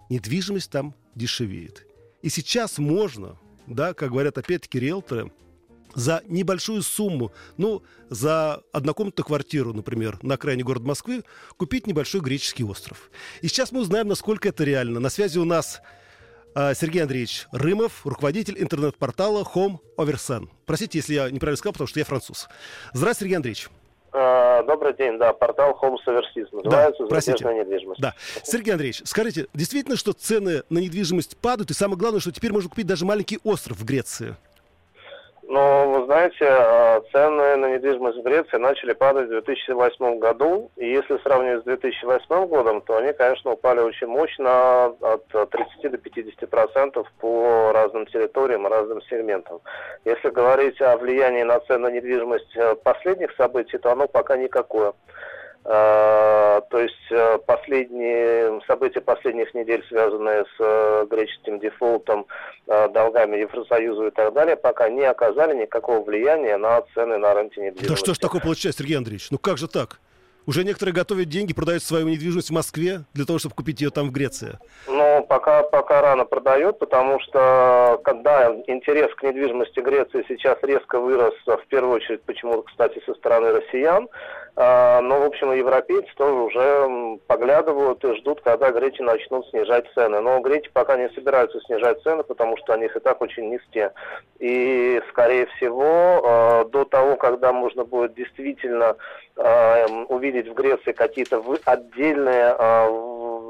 недвижимость 0.08 0.70
там 0.70 0.94
дешевеет. 1.14 1.86
И 2.22 2.30
сейчас 2.30 2.78
можно, 2.78 3.36
да, 3.66 3.92
как 3.92 4.10
говорят 4.10 4.38
опять-таки 4.38 4.80
риэлторы, 4.80 5.30
за 5.94 6.22
небольшую 6.26 6.82
сумму, 6.82 7.32
ну, 7.56 7.82
за 8.10 8.62
однокомнатную 8.72 9.24
квартиру, 9.24 9.72
например, 9.72 10.18
на 10.22 10.34
окраине 10.34 10.62
города 10.62 10.86
Москвы, 10.86 11.24
купить 11.56 11.86
небольшой 11.86 12.20
греческий 12.20 12.64
остров. 12.64 13.10
И 13.40 13.48
сейчас 13.48 13.72
мы 13.72 13.80
узнаем, 13.80 14.08
насколько 14.08 14.48
это 14.48 14.64
реально. 14.64 15.00
На 15.00 15.08
связи 15.10 15.38
у 15.38 15.44
нас 15.44 15.80
э, 16.54 16.74
Сергей 16.74 17.02
Андреевич 17.02 17.46
Рымов, 17.52 18.06
руководитель 18.06 18.60
интернет-портала 18.60 19.44
Home 19.54 19.78
Oversen. 19.96 20.48
Простите, 20.66 20.98
если 20.98 21.14
я 21.14 21.30
неправильно 21.30 21.56
сказал, 21.56 21.72
потому 21.72 21.88
что 21.88 21.98
я 21.98 22.04
француз. 22.04 22.48
Здравствуйте, 22.92 23.24
Сергей 23.24 23.36
Андреевич. 23.36 23.68
А, 24.16 24.62
добрый 24.62 24.94
день, 24.94 25.18
да, 25.18 25.32
портал 25.32 25.76
Home 25.82 25.96
Soversys, 26.06 26.46
называется 26.52 27.04
да, 27.08 27.20
зарубежная 27.20 27.64
недвижимость. 27.64 28.00
Да. 28.00 28.14
Сергей 28.44 28.70
Андреевич, 28.70 29.02
скажите, 29.04 29.48
действительно, 29.54 29.96
что 29.96 30.12
цены 30.12 30.62
на 30.70 30.78
недвижимость 30.78 31.36
падают, 31.36 31.72
и 31.72 31.74
самое 31.74 31.98
главное, 31.98 32.20
что 32.20 32.30
теперь 32.30 32.52
можно 32.52 32.70
купить 32.70 32.86
даже 32.86 33.04
маленький 33.04 33.40
остров 33.42 33.78
в 33.78 33.84
Греции? 33.84 34.36
Ну, 35.54 35.88
вы 35.88 36.06
знаете, 36.06 36.48
а, 36.48 37.00
цены 37.12 37.54
на 37.54 37.74
недвижимость 37.76 38.18
в 38.18 38.22
Греции 38.22 38.56
начали 38.56 38.92
падать 38.92 39.26
в 39.26 39.30
2008 39.30 40.18
году. 40.18 40.72
И 40.74 40.84
если 40.90 41.16
сравнивать 41.18 41.60
с 41.60 41.64
2008 41.64 42.46
годом, 42.46 42.80
то 42.80 42.96
они, 42.96 43.12
конечно, 43.12 43.52
упали 43.52 43.78
очень 43.78 44.08
мощно 44.08 44.86
от 45.00 45.28
30 45.28 45.92
до 45.92 45.96
50 45.96 46.50
процентов 46.50 47.06
по 47.20 47.70
разным 47.72 48.06
территориям, 48.06 48.66
разным 48.66 49.00
сегментам. 49.02 49.60
Если 50.04 50.28
говорить 50.30 50.80
о 50.82 50.96
влиянии 50.96 51.44
на 51.44 51.60
цены 51.60 51.88
на 51.88 51.92
недвижимость 51.92 52.56
э, 52.56 52.74
последних 52.82 53.30
событий, 53.36 53.78
то 53.78 53.92
оно 53.92 54.08
пока 54.08 54.36
никакое. 54.36 54.92
А, 55.66 56.60
то 56.68 56.78
есть 56.78 56.94
э, 57.10 57.38
последние 57.46 58.60
события 58.66 59.00
последних 59.00 59.54
недель, 59.54 59.82
связанные 59.88 60.44
с 60.44 60.60
э, 60.60 61.06
греческим 61.10 61.58
дефолтом, 61.58 62.26
э, 62.66 62.88
долгами 62.90 63.38
Евросоюза 63.38 64.08
и 64.08 64.10
так 64.10 64.34
далее, 64.34 64.56
пока 64.56 64.90
не 64.90 65.04
оказали 65.04 65.56
никакого 65.56 66.04
влияния 66.04 66.58
на 66.58 66.82
цены 66.94 67.16
на 67.16 67.32
рынке 67.32 67.62
недвижимости. 67.62 67.88
Да 67.88 67.96
что 67.96 68.12
ж 68.12 68.18
такое 68.18 68.42
получается, 68.42 68.82
Сергей 68.82 68.98
Андреевич? 68.98 69.30
Ну 69.30 69.38
как 69.38 69.56
же 69.56 69.66
так? 69.66 70.00
Уже 70.46 70.62
некоторые 70.62 70.94
готовят 70.94 71.30
деньги, 71.30 71.54
продают 71.54 71.82
свою 71.82 72.06
недвижимость 72.06 72.50
в 72.50 72.52
Москве 72.52 73.04
для 73.14 73.24
того, 73.24 73.38
чтобы 73.38 73.54
купить 73.54 73.80
ее 73.80 73.88
там 73.88 74.08
в 74.08 74.12
Греции. 74.12 74.58
Ну, 74.86 75.24
пока, 75.26 75.62
пока 75.62 76.02
рано 76.02 76.26
продают, 76.26 76.78
потому 76.78 77.18
что 77.20 77.98
когда 78.04 78.54
интерес 78.66 79.14
к 79.14 79.22
недвижимости 79.22 79.80
Греции 79.80 80.22
сейчас 80.28 80.58
резко 80.62 81.00
вырос, 81.00 81.32
в 81.46 81.66
первую 81.68 81.94
очередь, 81.94 82.22
почему-то, 82.24 82.62
кстати, 82.62 83.00
со 83.06 83.14
стороны 83.14 83.52
россиян, 83.52 84.06
но, 84.56 85.20
в 85.20 85.24
общем, 85.24 85.52
и 85.52 85.58
европейцы 85.58 86.08
тоже 86.16 86.32
уже 86.32 87.18
поглядывают 87.26 88.04
и 88.04 88.14
ждут, 88.18 88.40
когда 88.42 88.70
греки 88.70 89.02
начнут 89.02 89.48
снижать 89.48 89.84
цены. 89.94 90.20
Но 90.20 90.38
греки 90.40 90.70
пока 90.72 90.96
не 90.96 91.08
собираются 91.10 91.60
снижать 91.62 92.00
цены, 92.02 92.22
потому 92.22 92.56
что 92.58 92.72
они 92.74 92.86
и 92.86 93.00
так 93.00 93.20
очень 93.20 93.50
низкие. 93.50 93.92
И, 94.38 95.02
скорее 95.10 95.46
всего, 95.56 96.22
а, 96.24 96.64
до 96.66 96.84
того, 96.84 97.16
когда 97.16 97.52
можно 97.52 97.84
будет 97.84 98.14
действительно 98.14 98.96
а, 99.36 99.86
увидеть 100.08 100.48
в 100.48 100.54
Греции 100.54 100.92
какие-то 100.92 101.42
отдельные 101.64 102.54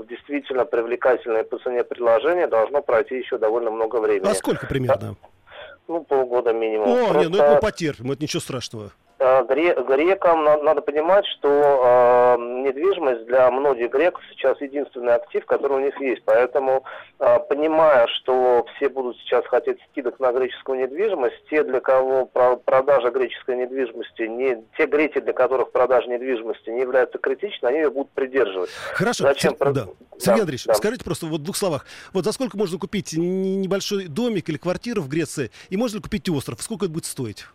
действительно 0.09 0.64
привлекательные 0.64 1.45
по 1.45 1.59
цене 1.59 1.85
предложения, 1.85 2.47
должно 2.47 2.83
пройти 2.83 3.19
еще 3.19 3.38
довольно 3.38 3.71
много 3.71 3.97
времени. 3.97 4.31
А 4.31 4.35
сколько 4.35 4.67
примерно? 4.67 5.17
Ну, 5.87 6.03
полгода 6.03 6.53
минимум. 6.53 6.88
О, 6.88 6.97
Просто... 7.11 7.19
нет, 7.19 7.31
ну 7.31 7.37
это 7.38 7.55
мы 7.55 7.61
потерпим, 7.61 8.11
это 8.11 8.23
ничего 8.23 8.40
страшного. 8.40 8.93
Э, 9.25 9.83
грекам 9.83 10.45
надо 10.45 10.81
понимать, 10.83 11.25
что 11.39 11.49
э, 11.49 12.37
недвижимость 12.39 13.27
для 13.27 13.51
многих 13.51 13.91
греков 13.91 14.23
сейчас 14.31 14.61
единственный 14.61 15.15
актив, 15.15 15.45
который 15.47 15.79
у 15.79 15.81
них 15.81 16.01
есть. 16.01 16.23
Поэтому, 16.25 16.85
э, 17.19 17.39
понимая, 17.49 18.07
что 18.09 18.67
все 18.77 18.89
будут 18.89 19.17
сейчас 19.19 19.45
хотеть 19.47 19.79
скидок 19.91 20.21
на 20.21 20.33
греческую 20.33 20.81
недвижимость, 20.81 21.37
те, 21.51 21.65
для 21.65 21.81
кого 21.81 22.27
продажа 22.27 23.11
греческой 23.11 23.57
недвижимости, 23.57 24.23
не, 24.23 24.65
те 24.77 24.87
греки, 24.87 25.21
для 25.21 25.33
которых 25.33 25.73
продажа 25.73 26.09
недвижимости 26.09 26.71
не 26.71 26.81
является 26.81 27.19
критичной, 27.19 27.71
они 27.71 27.79
ее 27.81 27.91
будут 27.91 28.11
придерживать. 28.13 28.71
Хорошо. 28.93 29.25
Зачем? 29.25 29.57
Сер... 29.57 29.73
Да. 29.73 29.87
Сергей 30.19 30.37
да, 30.37 30.43
Андреевич, 30.43 30.65
да. 30.65 30.75
скажите 30.75 31.05
просто 31.05 31.27
вот 31.27 31.41
в 31.41 31.45
двух 31.45 31.57
словах. 31.57 31.87
Вот 32.13 32.25
за 32.25 32.33
сколько 32.33 32.57
можно 32.57 32.79
купить 32.79 33.15
небольшой 33.15 34.07
домик 34.07 34.49
или 34.49 34.59
квартиру 34.59 35.03
в 35.03 35.09
Греции, 35.09 35.51
и 35.71 35.77
можно 35.77 35.97
ли 35.97 36.03
купить 36.03 36.29
остров? 36.29 36.63
Сколько 36.63 36.87
это 36.87 36.95
будет 36.95 37.07
стоить? 37.07 37.47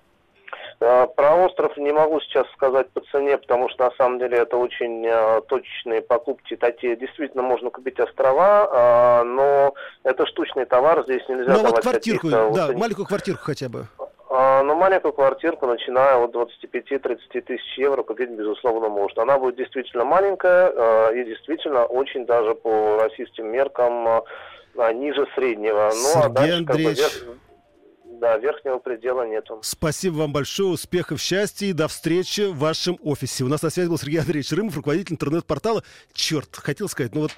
А, 0.81 1.07
про 1.07 1.35
остров 1.45 1.75
не 1.77 1.91
могу 1.91 2.21
сейчас 2.21 2.47
сказать 2.53 2.89
по 2.91 3.01
цене, 3.11 3.37
потому 3.37 3.69
что 3.69 3.85
на 3.85 3.91
самом 3.97 4.17
деле 4.17 4.37
это 4.37 4.55
очень 4.55 5.05
а, 5.07 5.41
точечные 5.41 6.01
покупки. 6.01 6.55
Такие 6.55 6.95
действительно 6.95 7.43
можно 7.43 7.69
купить 7.69 7.99
острова, 7.99 8.69
а, 8.71 9.23
но 9.23 9.73
это 10.03 10.25
штучный 10.25 10.65
товар, 10.65 11.03
здесь 11.03 11.27
нельзя 11.27 11.51
ну, 11.51 11.57
давать 11.57 11.71
вот 11.71 11.81
квартирку, 11.81 12.29
да, 12.29 12.71
маленькую 12.73 13.05
квартирку 13.05 13.43
хотя 13.43 13.67
бы. 13.67 13.87
Ну, 14.31 14.75
маленькую 14.75 15.11
квартирку, 15.13 15.65
начиная 15.65 16.15
от 16.17 16.35
25-30 16.35 17.41
тысяч 17.41 17.77
евро, 17.77 18.03
купить, 18.03 18.29
безусловно, 18.29 18.87
можно. 18.87 19.23
Она 19.23 19.39
будет 19.39 19.55
действительно 19.55 20.05
маленькая 20.05 21.09
и 21.09 21.25
действительно 21.25 21.85
очень 21.85 22.27
даже 22.27 22.53
по 22.53 22.99
российским 23.01 23.47
меркам 23.47 24.23
ниже 24.93 25.27
среднего. 25.33 25.89
Ну, 25.91 26.21
Сергей 26.21 26.25
а 26.25 26.29
дальше, 26.29 26.57
Андреевич... 26.57 26.99
как 26.99 27.27
бы, 27.27 27.37
да, 28.19 28.37
верхнего 28.37 28.77
предела 28.79 29.27
нету. 29.27 29.59
Спасибо 29.63 30.15
вам 30.15 30.33
большое, 30.33 30.69
успехов, 30.69 31.21
счастья 31.21 31.67
и 31.67 31.73
до 31.73 31.87
встречи 31.87 32.41
в 32.41 32.57
вашем 32.57 32.97
офисе. 33.01 33.43
У 33.43 33.47
нас 33.47 33.61
на 33.61 33.69
связи 33.69 33.89
был 33.89 33.97
Сергей 33.97 34.19
Андреевич 34.19 34.51
Рымов, 34.51 34.75
руководитель 34.75 35.13
интернет-портала. 35.13 35.83
Черт, 36.13 36.55
хотел 36.55 36.89
сказать, 36.89 37.15
ну 37.15 37.21
вот 37.21 37.31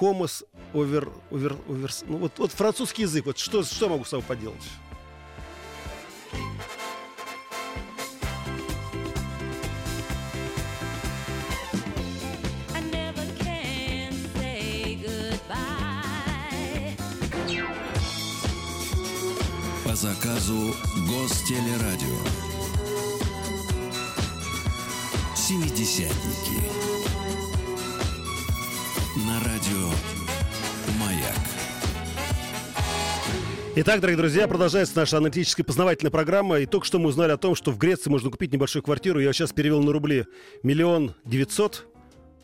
Homos 0.00 0.44
over, 0.72 1.12
over, 1.30 1.56
over, 1.68 2.04
ну 2.06 2.16
вот, 2.18 2.32
вот 2.38 2.52
французский 2.52 3.02
язык, 3.02 3.26
вот 3.26 3.38
что, 3.38 3.62
что 3.62 3.88
могу 3.88 4.04
с 4.04 4.08
собой 4.08 4.24
поделать? 4.26 4.62
Заказу 20.06 20.72
Гостелерадио. 21.08 22.16
Семидесятники. 25.34 26.62
На 29.26 29.40
радио 29.40 29.90
«Маяк». 31.00 31.34
Итак, 33.74 34.00
дорогие 34.00 34.18
друзья, 34.18 34.46
продолжается 34.46 34.96
наша 34.96 35.16
аналитическая 35.16 35.64
познавательная 35.64 36.12
программа. 36.12 36.60
И 36.60 36.66
только 36.66 36.86
что 36.86 37.00
мы 37.00 37.08
узнали 37.08 37.32
о 37.32 37.36
том, 37.36 37.56
что 37.56 37.72
в 37.72 37.78
Греции 37.78 38.08
можно 38.08 38.30
купить 38.30 38.52
небольшую 38.52 38.84
квартиру. 38.84 39.18
Я 39.18 39.32
сейчас 39.32 39.52
перевел 39.52 39.82
на 39.82 39.90
рубли 39.90 40.26
миллион 40.62 41.16
девятьсот. 41.24 41.84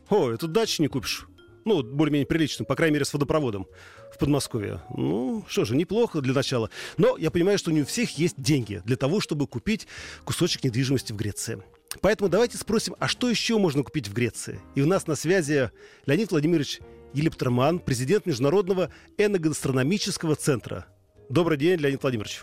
О, 0.09 0.31
эту 0.31 0.49
дачу 0.49 0.83
не 0.83 0.89
купишь. 0.89 1.29
Ну, 1.65 1.85
более-менее 1.85 2.27
приличную, 2.27 2.67
по 2.67 2.75
крайней 2.75 2.95
мере, 2.95 3.05
с 3.05 3.13
водопроводом 3.13 3.69
в 4.13 4.19
Подмосковье. 4.19 4.81
Ну, 4.95 5.45
что 5.49 5.65
же, 5.65 5.75
неплохо 5.75 6.21
для 6.21 6.35
начала. 6.35 6.71
Но 6.97 7.17
я 7.17 7.31
понимаю, 7.31 7.59
что 7.59 7.73
не 7.73 7.83
у 7.83 7.87
всех 7.87 8.19
есть 8.19 8.41
деньги 8.41 8.83
для 8.85 8.97
того, 8.97 9.21
чтобы 9.21 9.47
купить 9.47 9.87
кусочек 10.25 10.65
недвижимости 10.65 11.13
в 11.13 11.17
Греции. 11.17 11.63
Поэтому 12.01 12.31
давайте 12.31 12.57
спросим, 12.57 12.95
а 12.99 13.09
что 13.09 13.29
еще 13.29 13.59
можно 13.59 13.83
купить 13.83 14.09
в 14.09 14.13
Греции? 14.13 14.61
И 14.75 14.83
у 14.83 14.87
нас 14.87 15.07
на 15.07 15.15
связи 15.15 15.71
Леонид 16.07 16.31
Владимирович 16.31 16.81
Елептроман, 17.13 17.79
президент 17.79 18.27
Международного 18.27 18.91
эногастрономического 19.19 20.35
центра. 20.35 20.87
Добрый 21.29 21.59
день, 21.59 21.79
Леонид 21.79 22.03
Владимирович. 22.03 22.43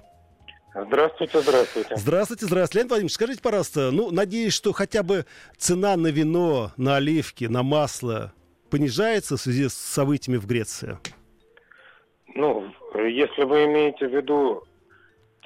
Здравствуйте, 0.75 1.41
здравствуйте. 1.41 1.95
Здравствуйте, 1.97 2.45
здравствуйте. 2.45 2.77
Леонид 2.77 2.89
Владимирович, 2.91 3.13
скажите, 3.13 3.41
пожалуйста, 3.41 3.91
ну, 3.91 4.11
надеюсь, 4.11 4.53
что 4.53 4.71
хотя 4.71 5.01
бы 5.01 5.25
цена 5.57 5.97
на 5.97 6.07
вино, 6.07 6.71
на 6.77 6.97
оливки, 6.97 7.45
на 7.45 7.63
масло 7.63 8.33
понижается 8.69 9.35
в 9.35 9.41
связи 9.41 9.67
с 9.67 9.73
событиями 9.73 10.37
в 10.37 10.45
Греции? 10.45 10.99
Ну, 12.35 12.71
если 12.95 13.43
вы 13.43 13.65
имеете 13.65 14.07
в 14.07 14.15
виду 14.15 14.63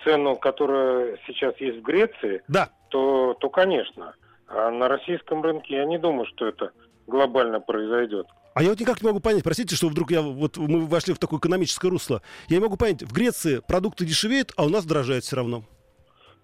цену, 0.03 0.35
которая 0.35 1.17
сейчас 1.27 1.55
есть 1.57 1.79
в 1.79 1.81
Греции, 1.81 2.43
да. 2.47 2.69
то, 2.89 3.35
то 3.39 3.49
конечно. 3.49 4.15
А 4.47 4.69
на 4.69 4.87
российском 4.87 5.41
рынке 5.41 5.75
я 5.75 5.85
не 5.85 5.97
думаю, 5.97 6.25
что 6.27 6.47
это 6.47 6.71
глобально 7.07 7.59
произойдет. 7.59 8.27
А 8.53 8.61
я 8.61 8.69
вот 8.69 8.79
никак 8.79 9.01
не 9.01 9.07
могу 9.07 9.19
понять, 9.19 9.43
простите, 9.43 9.75
что 9.75 9.87
вдруг 9.87 10.11
я 10.11 10.21
вот 10.21 10.57
мы 10.57 10.85
вошли 10.85 11.13
в 11.13 11.19
такое 11.19 11.39
экономическое 11.39 11.89
русло. 11.89 12.21
Я 12.49 12.57
не 12.57 12.63
могу 12.63 12.77
понять, 12.77 13.01
в 13.01 13.11
Греции 13.11 13.61
продукты 13.67 14.05
дешевеют, 14.05 14.51
а 14.57 14.65
у 14.65 14.69
нас 14.69 14.85
дорожают 14.85 15.23
все 15.23 15.37
равно. 15.37 15.63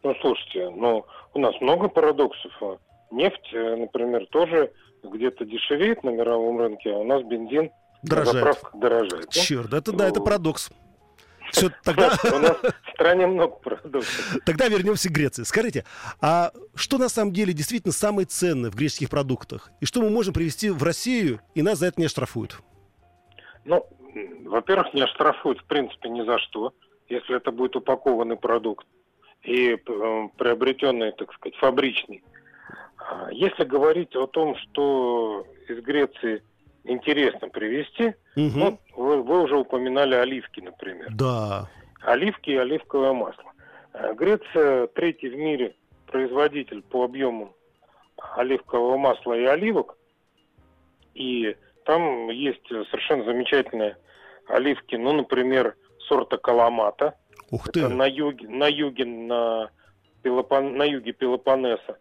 Ну, 0.01 0.15
слушайте, 0.21 0.69
ну, 0.69 1.05
у 1.33 1.39
нас 1.39 1.53
много 1.61 1.87
парадоксов. 1.87 2.51
Нефть, 3.11 3.53
э, 3.53 3.75
например, 3.75 4.25
тоже 4.27 4.71
где-то 5.03 5.45
дешевеет 5.45 6.03
на 6.03 6.09
мировом 6.09 6.59
рынке, 6.59 6.91
а 6.91 6.97
у 6.97 7.03
нас 7.03 7.23
бензин 7.23 7.69
дорожает. 8.03 8.33
на 8.33 8.39
заправках 8.39 8.79
дорожает. 8.79 9.29
Черт, 9.29 9.73
это 9.73 9.91
да, 9.91 10.07
это 10.07 10.21
парадокс. 10.21 10.69
Все, 11.51 11.69
тогда... 11.83 12.15
У 12.33 12.37
нас 12.39 12.57
в 12.61 12.91
стране 12.93 13.27
много 13.27 13.55
продуктов. 13.55 14.39
Тогда 14.45 14.67
вернемся 14.67 15.09
к 15.09 15.11
Греции. 15.11 15.43
Скажите, 15.43 15.85
а 16.21 16.51
что 16.75 16.97
на 16.97 17.09
самом 17.09 17.33
деле 17.33 17.53
действительно 17.53 17.91
самое 17.91 18.27
ценное 18.27 18.69
в 18.69 18.75
греческих 18.75 19.09
продуктах? 19.09 19.71
И 19.81 19.85
что 19.85 20.01
мы 20.01 20.09
можем 20.09 20.33
привезти 20.33 20.69
в 20.69 20.83
Россию, 20.83 21.41
и 21.55 21.61
нас 21.61 21.79
за 21.79 21.87
это 21.87 21.99
не 21.99 22.05
оштрафуют? 22.05 22.59
Ну, 23.65 23.85
во-первых, 24.45 24.93
не 24.93 25.01
оштрафуют 25.01 25.59
в 25.59 25.65
принципе 25.65 26.09
ни 26.09 26.23
за 26.23 26.39
что, 26.39 26.73
если 27.07 27.35
это 27.35 27.51
будет 27.51 27.75
упакованный 27.75 28.37
продукт 28.37 28.85
и 29.43 29.73
э, 29.73 30.27
приобретенный, 30.37 31.11
так 31.13 31.33
сказать, 31.33 31.55
фабричный. 31.57 32.23
А 32.97 33.31
если 33.31 33.63
говорить 33.63 34.15
о 34.15 34.27
том, 34.27 34.55
что 34.57 35.47
из 35.67 35.81
Греции 35.81 36.43
интересно 36.83 37.49
привезти, 37.49 38.15
угу. 38.35 38.51
ну, 38.55 38.79
вы, 38.95 39.23
вы 39.23 39.43
уже 39.43 39.57
упоминали 39.57 40.15
оливки, 40.15 40.59
например. 40.59 41.07
Да. 41.11 41.69
Оливки 42.01 42.49
и 42.51 42.57
оливковое 42.57 43.13
масло. 43.13 43.51
А 43.93 44.13
Греция 44.13 44.87
третий 44.87 45.29
в 45.29 45.35
мире 45.35 45.75
производитель 46.07 46.81
по 46.81 47.03
объему 47.03 47.55
оливкового 48.35 48.97
масла 48.97 49.33
и 49.33 49.45
оливок. 49.45 49.97
И 51.13 51.55
там 51.85 52.29
есть 52.29 52.65
совершенно 52.67 53.25
замечательные 53.25 53.97
оливки, 54.47 54.95
ну, 54.95 55.13
например, 55.13 55.75
сорта 56.07 56.37
Каламата. 56.37 57.15
Ух 57.51 57.69
ты! 57.69 57.81
Это 57.81 57.89
на 57.89 58.05
юге, 58.05 58.47
на 58.47 58.67
юге, 58.67 59.05
на, 59.05 59.69
Пелопон, 60.21 60.75
на 60.75 60.83
юге 60.83 61.13
Пелопоннеса. 61.13 61.97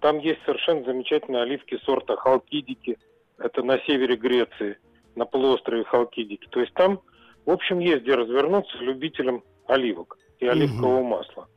Там 0.00 0.18
есть 0.18 0.40
совершенно 0.44 0.84
замечательные 0.84 1.42
оливки 1.42 1.78
сорта 1.84 2.16
Халкидики. 2.16 2.98
Это 3.40 3.62
на 3.62 3.78
севере 3.80 4.16
Греции, 4.16 4.78
на 5.16 5.24
полуострове 5.24 5.84
Халкидики. 5.84 6.46
То 6.50 6.60
есть 6.60 6.74
там, 6.74 7.00
в 7.46 7.50
общем, 7.50 7.78
есть 7.78 8.02
где 8.02 8.14
развернуться 8.14 8.76
любителям 8.78 9.42
оливок 9.66 10.18
и 10.38 10.46
оливкового 10.46 11.00
угу. 11.00 11.08
масла. 11.08 11.48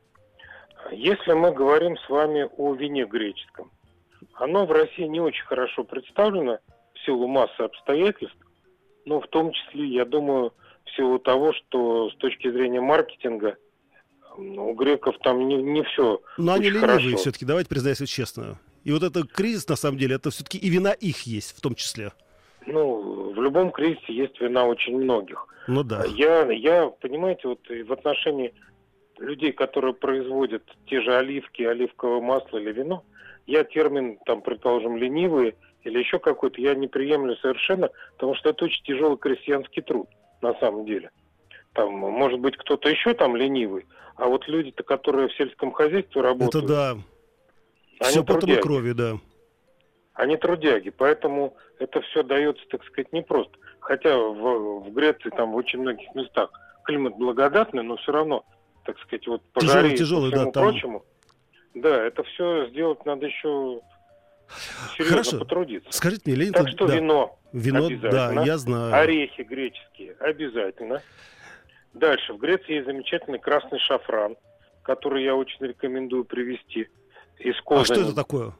Если 0.90 1.32
мы 1.32 1.52
говорим 1.52 1.96
с 1.98 2.08
вами 2.08 2.48
о 2.56 2.74
вине 2.74 3.04
греческом, 3.04 3.70
оно 4.34 4.66
в 4.66 4.72
России 4.72 5.04
не 5.04 5.20
очень 5.20 5.44
хорошо 5.44 5.84
представлено 5.84 6.58
в 6.94 7.04
силу 7.04 7.28
массы 7.28 7.60
обстоятельств, 7.60 8.36
но 9.04 9.20
в 9.20 9.28
том 9.28 9.52
числе, 9.52 9.86
я 9.86 10.04
думаю, 10.04 10.52
в 10.86 10.96
силу 10.96 11.18
того, 11.18 11.52
что 11.52 12.10
с 12.10 12.16
точки 12.16 12.50
зрения 12.50 12.80
маркетинга 12.80 13.56
у 14.36 14.74
греков 14.74 15.16
там 15.22 15.46
не, 15.46 15.56
не 15.62 15.82
все 15.84 16.20
Но 16.38 16.54
они 16.54 16.70
ленивые 16.70 17.16
все-таки, 17.16 17.44
давайте 17.44 17.68
признаемся 17.68 18.06
честно. 18.06 18.58
И 18.84 18.92
вот 18.92 19.02
этот 19.02 19.32
кризис, 19.32 19.68
на 19.68 19.76
самом 19.76 19.98
деле, 19.98 20.16
это 20.16 20.30
все-таки 20.30 20.58
и 20.58 20.68
вина 20.68 20.92
их 20.92 21.22
есть 21.22 21.56
в 21.56 21.60
том 21.60 21.74
числе. 21.74 22.12
Ну, 22.66 23.32
в 23.32 23.42
любом 23.42 23.72
кризисе 23.72 24.12
есть 24.12 24.40
вина 24.40 24.66
очень 24.66 24.96
многих. 24.96 25.46
Ну 25.66 25.82
да. 25.82 26.04
Я, 26.04 26.50
я 26.52 26.88
понимаете, 26.88 27.48
вот 27.48 27.60
в 27.68 27.92
отношении 27.92 28.54
людей, 29.18 29.52
которые 29.52 29.94
производят 29.94 30.62
те 30.86 31.00
же 31.00 31.14
оливки, 31.16 31.62
оливковое 31.62 32.20
масло 32.20 32.58
или 32.58 32.72
вино, 32.72 33.04
я 33.46 33.64
термин, 33.64 34.18
там, 34.26 34.42
предположим, 34.42 34.96
ленивые 34.96 35.54
или 35.82 35.98
еще 35.98 36.18
какой-то, 36.18 36.60
я 36.60 36.74
не 36.74 36.88
приемлю 36.88 37.36
совершенно, 37.36 37.90
потому 38.12 38.34
что 38.34 38.50
это 38.50 38.64
очень 38.64 38.82
тяжелый 38.84 39.18
крестьянский 39.18 39.82
труд, 39.82 40.08
на 40.40 40.54
самом 40.54 40.86
деле. 40.86 41.10
Там, 41.74 41.92
может 41.92 42.40
быть, 42.40 42.56
кто-то 42.56 42.88
еще 42.88 43.14
там 43.14 43.36
ленивый, 43.36 43.86
а 44.16 44.26
вот 44.26 44.48
люди-то, 44.48 44.82
которые 44.82 45.28
в 45.28 45.34
сельском 45.34 45.72
хозяйстве 45.72 46.22
работают... 46.22 46.64
Это 46.64 46.66
да. 46.66 46.96
Они 48.04 48.12
все 48.12 48.24
потом 48.24 48.50
и 48.50 48.56
крови, 48.56 48.92
да. 48.92 49.18
Они 50.14 50.36
трудяги, 50.36 50.90
поэтому 50.90 51.56
это 51.78 52.00
все 52.02 52.22
дается, 52.22 52.62
так 52.70 52.84
сказать, 52.84 53.12
непросто. 53.12 53.58
Хотя 53.80 54.16
в, 54.16 54.84
в 54.84 54.92
Греции, 54.92 55.30
там 55.30 55.52
в 55.52 55.56
очень 55.56 55.80
многих 55.80 56.14
местах 56.14 56.50
климат 56.84 57.16
благодатный, 57.16 57.82
но 57.82 57.96
все 57.96 58.12
равно, 58.12 58.44
так 58.84 58.98
сказать, 59.00 59.26
вот 59.26 59.42
по 59.52 59.60
тяжелый, 59.60 59.82
жаре 59.82 59.96
тяжелый, 59.96 60.28
и 60.28 60.32
всему 60.32 60.52
да, 60.52 60.60
прочему, 60.60 61.04
Да, 61.74 62.02
это 62.04 62.22
все 62.22 62.68
сделать 62.68 63.04
надо 63.04 63.26
еще 63.26 63.80
серьезно 64.96 65.16
Хорошо. 65.16 65.38
потрудиться. 65.38 65.92
Скажите 65.92 66.22
мне, 66.26 66.36
Леонид... 66.36 66.54
Так 66.54 66.68
что 66.68 66.86
да. 66.86 66.94
вино 66.94 67.38
Вино, 67.54 67.88
да, 68.02 68.42
я 68.44 68.58
знаю. 68.58 68.92
Орехи 68.94 69.42
греческие 69.42 70.16
обязательно. 70.18 71.00
Дальше. 71.92 72.32
В 72.32 72.38
Греции 72.38 72.74
есть 72.74 72.86
замечательный 72.86 73.38
красный 73.38 73.78
шафран, 73.78 74.36
который 74.82 75.22
я 75.22 75.36
очень 75.36 75.64
рекомендую 75.64 76.24
привезти 76.24 76.88
из 77.38 77.60
Козани. 77.62 77.82
А 77.82 77.84
что 77.84 78.00
это 78.00 78.14
такое? 78.14 78.52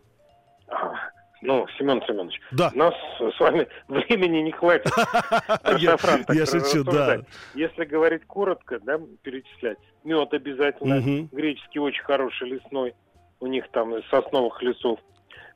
Ну, 1.42 1.66
Семен 1.78 2.02
Семенович, 2.06 2.40
да. 2.52 2.70
нас 2.74 2.94
с 3.18 3.38
вами 3.38 3.68
времени 3.88 4.38
не 4.38 4.52
хватит 4.52 4.90
шафран 5.78 6.24
Я 6.30 6.46
шучу, 6.46 6.84
да. 6.84 7.20
Если 7.54 7.84
говорить 7.84 8.24
коротко, 8.26 8.80
да, 8.80 8.98
перечислять, 9.22 9.76
мед 10.04 10.32
обязательно, 10.32 11.28
греческий 11.30 11.80
очень 11.80 12.02
хороший 12.02 12.48
лесной, 12.48 12.94
у 13.40 13.46
них 13.46 13.68
там 13.72 13.94
из 13.94 14.08
сосновых 14.08 14.62
лесов. 14.62 14.98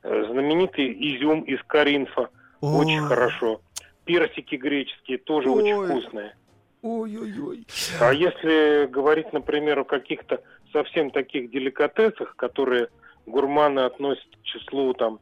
Э, 0.03 0.25
знаменитый 0.29 0.91
изюм 0.91 1.41
из 1.41 1.59
Каринфа, 1.63 2.29
очень 2.61 3.01
хорошо. 3.01 3.61
Персики 4.05 4.55
греческие 4.55 5.17
тоже 5.17 5.49
очень 5.49 5.85
вкусные. 5.85 6.35
Ой-ой-ой. 6.81 7.65
А 7.99 8.13
если 8.13 8.85
говорить, 8.87 9.33
например, 9.33 9.79
о 9.79 9.83
каких-то 9.83 10.41
совсем 10.71 11.11
таких 11.11 11.51
деликатесах, 11.51 12.35
которые 12.35 12.89
гурманы 13.29 13.81
относят 13.81 14.27
к 14.41 14.43
числу 14.43 14.93
там 14.93 15.19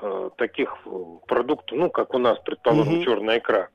э, 0.00 0.30
таких 0.36 0.74
э, 0.84 0.90
продуктов, 1.26 1.78
ну, 1.78 1.90
как 1.90 2.14
у 2.14 2.18
нас, 2.18 2.38
предположим, 2.44 2.94
угу. 2.94 3.04
черная 3.04 3.38
икра, 3.38 3.68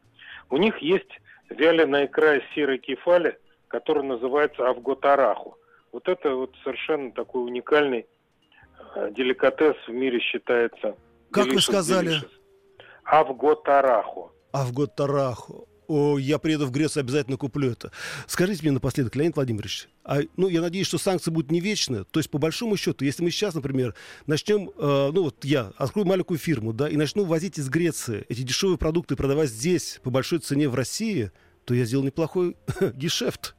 у 0.49 0.58
них 0.58 0.78
есть 0.80 1.10
вяленая 1.49 2.06
икра 2.06 2.38
из 2.38 2.43
серой 2.54 2.80
кефали, 2.80 3.38
которая 3.67 4.04
называется 4.04 4.67
авготараху. 4.67 5.58
Вот 5.91 6.08
это 6.08 6.36
вот 6.36 6.56
совершенно 6.63 7.12
такой 7.12 7.45
уникальный 7.45 8.06
э, 8.95 9.12
деликатес 9.12 9.75
в 9.88 9.91
мире 9.91 10.19
считается. 10.19 10.95
Как 11.32 11.47
delicious, 11.47 11.54
вы 11.54 11.62
сказали? 11.62 12.12
Авготараху. 13.06 14.32
Авготараху. 14.52 15.68
О, 15.89 16.19
я 16.19 16.38
приеду 16.38 16.67
в 16.67 16.71
Грецию, 16.71 17.02
обязательно 17.02 17.36
куплю 17.36 17.71
это. 17.71 17.91
Скажите 18.28 18.62
мне 18.62 18.71
напоследок, 18.71 19.15
Леонид 19.15 19.36
Владимирович, 19.36 19.89
а, 20.04 20.19
ну, 20.38 20.47
я 20.47 20.62
надеюсь, 20.62 20.86
что 20.86 20.99
санкции 20.99 21.32
будут 21.32 21.49
не 21.49 21.60
вечны. 21.60 22.04
То 22.04 22.19
есть, 22.19 22.30
по 22.30 22.38
большому 22.38 22.78
счету, 22.78 23.04
если 23.04 23.23
мы 23.23 23.32
сейчас, 23.32 23.56
например, 23.56 23.95
начнем, 24.28 24.69
э, 24.69 25.10
ну, 25.12 25.23
вот 25.23 25.43
я 25.43 25.71
открою 25.78 26.08
маленькую 26.08 26.38
фирму, 26.38 26.73
да, 26.73 26.88
и 26.88 26.95
начну 26.95 27.25
возить 27.25 27.58
из 27.58 27.69
Греции 27.69 28.23
эти 28.30 28.43
дешевые 28.43 28.78
продукты 28.78 29.15
продавать 29.15 29.49
здесь 29.49 29.99
по 30.04 30.12
большой 30.12 30.38
цене 30.39 30.69
в 30.69 30.75
России, 30.75 31.32
то 31.65 31.73
я 31.73 31.86
сделал 31.86 32.06
неплохой 32.06 32.56
гешефт. 32.93 33.56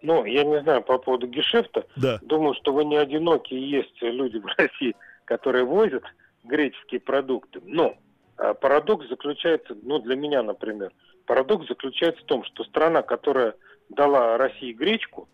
Ну, 0.00 0.24
я 0.24 0.44
не 0.44 0.60
знаю 0.62 0.82
по 0.84 0.96
поводу 0.98 1.26
гешефта. 1.26 1.84
Да. 1.96 2.20
Думаю, 2.22 2.54
что 2.54 2.72
вы 2.72 2.84
не 2.84 2.96
одиноки, 2.96 3.54
есть 3.54 4.00
люди 4.00 4.38
в 4.38 4.46
России, 4.58 4.94
которые 5.24 5.64
возят 5.64 6.04
греческие 6.44 7.00
продукты. 7.00 7.60
Но 7.64 7.96
а 8.36 8.54
парадокс 8.54 9.08
заключается, 9.08 9.76
ну, 9.82 9.98
для 10.00 10.16
меня, 10.16 10.42
например, 10.42 10.92
парадокс 11.26 11.68
заключается 11.68 12.22
в 12.22 12.26
том, 12.26 12.44
что 12.44 12.64
страна, 12.64 13.02
которая 13.02 13.54
дала 13.88 14.36
России 14.36 14.72
гречку, 14.72 15.28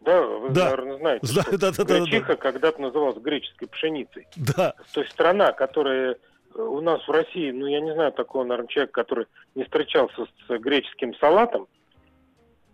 да, 0.00 0.22
вы, 0.22 0.50
да. 0.50 0.70
наверное, 0.70 0.98
знаете, 0.98 1.26
да, 1.34 1.42
что 1.42 1.58
да, 1.58 1.72
да, 1.72 1.84
гречиха 1.84 2.26
да, 2.28 2.34
да. 2.34 2.36
когда-то 2.36 2.80
называлась 2.80 3.18
греческой 3.18 3.68
пшеницей. 3.68 4.26
Да. 4.36 4.74
То 4.94 5.00
есть 5.00 5.12
страна, 5.12 5.52
которая 5.52 6.16
э, 6.54 6.62
у 6.62 6.80
нас 6.80 7.06
в 7.06 7.10
России, 7.10 7.50
ну, 7.50 7.66
я 7.66 7.80
не 7.80 7.92
знаю 7.92 8.12
такого, 8.12 8.44
наверное, 8.44 8.68
человека, 8.68 8.92
который 8.92 9.26
не 9.54 9.64
встречался 9.64 10.24
с 10.24 10.58
греческим 10.58 11.14
салатом, 11.16 11.68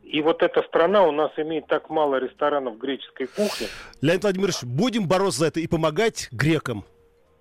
и 0.05 0.23
вот 0.23 0.43
эта 0.45 0.63
страна 0.63 1.03
у 1.03 1.11
нас 1.11 1.33
имеет 1.37 1.67
так 1.67 1.91
мало 1.91 2.17
ресторанов 2.17 2.79
греческой 2.79 3.27
кухни. 3.27 3.67
Леонид 4.01 4.23
Владимирович, 4.23 4.63
будем 4.63 5.09
бороться 5.09 5.41
за 5.41 5.47
это 5.47 5.59
и 5.59 5.67
помогать 5.67 6.29
грекам 6.31 6.85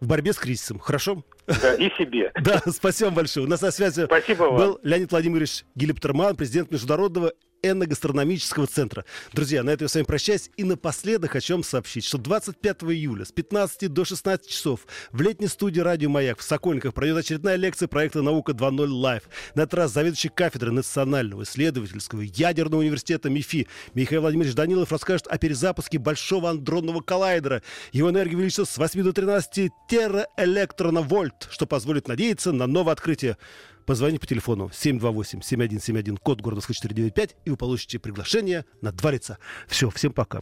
в 0.06 0.08
борьбе 0.08 0.34
с 0.34 0.38
кризисом, 0.38 0.80
хорошо? 0.80 1.24
Да, 1.48 1.74
и 1.76 1.90
себе. 1.98 2.32
Да, 2.42 2.62
спасибо 2.72 3.10
большое. 3.10 3.46
У 3.46 3.50
нас 3.50 3.62
на 3.62 3.72
связи 3.72 4.06
Спасибо 4.06 4.52
был 4.52 4.80
Леонид 4.84 5.12
Владимирович 5.12 5.66
Гилиптерман, 5.76 6.36
президент 6.36 6.72
Международного 6.72 7.34
энногастрономического 7.72 8.68
центра. 8.68 9.06
Друзья, 9.34 9.64
на 9.64 9.72
этом 9.72 9.86
я 9.86 9.90
с 9.90 9.96
вами 9.96 10.06
прощаюсь. 10.06 10.50
И 10.58 10.64
напоследок 10.64 11.32
хочу 11.32 11.56
вам 11.56 11.64
сообщить, 11.64 12.06
что 12.06 12.18
25 12.18 12.84
июля 12.84 13.26
с 13.26 13.32
15 13.32 13.92
до 13.92 14.06
16 14.06 14.48
часов 14.48 14.88
в 15.12 15.22
летней 15.22 15.48
студии 15.48 15.80
«Радио 15.80 16.10
Маяк» 16.10 16.40
в 16.40 16.44
Сокольниках 16.44 16.94
пройдет 16.94 17.18
очередная 17.18 17.56
лекция 17.56 17.88
проекта 17.88 18.22
«Наука 18.22 18.54
2.0 18.54 18.88
Лайв». 18.88 19.24
На 19.56 19.62
этот 19.62 19.74
раз 19.76 19.94
заведующий 19.94 20.30
кафедрой 20.30 20.74
Национального 20.74 21.44
исследовательского 21.44 22.22
ядерного 22.22 22.82
университета 22.82 23.30
МИФИ 23.30 23.68
Михаил 23.94 24.22
Владимирович 24.22 24.56
Данилов 24.56 24.92
расскажет 24.92 25.28
о 25.28 25.38
перезапуске 25.38 25.98
Большого 25.98 26.50
андронного 26.50 27.02
коллайдера. 27.02 27.62
Его 27.92 28.10
энергия 28.10 28.36
увеличится 28.36 28.66
с 28.66 28.78
8 28.78 29.04
до 29.04 29.14
13 29.14 29.72
тераэлектроновольт, 29.90 31.48
что 31.50 31.66
позволит 31.66 32.08
надеяться 32.08 32.52
на 32.52 32.68
новое 32.68 32.94
открытие. 32.94 33.38
Позвоните 33.86 34.20
по 34.20 34.26
телефону 34.26 34.70
728-7171, 34.74 36.18
код 36.18 36.42
города 36.42 36.62
495, 36.62 37.36
и 37.46 37.50
вы 37.50 37.58
получите 37.58 38.00
приглашение 38.00 38.66
на 38.82 38.92
два 38.92 39.12
лица. 39.12 39.38
Все, 39.68 39.90
всем 39.90 40.12
пока. 40.12 40.42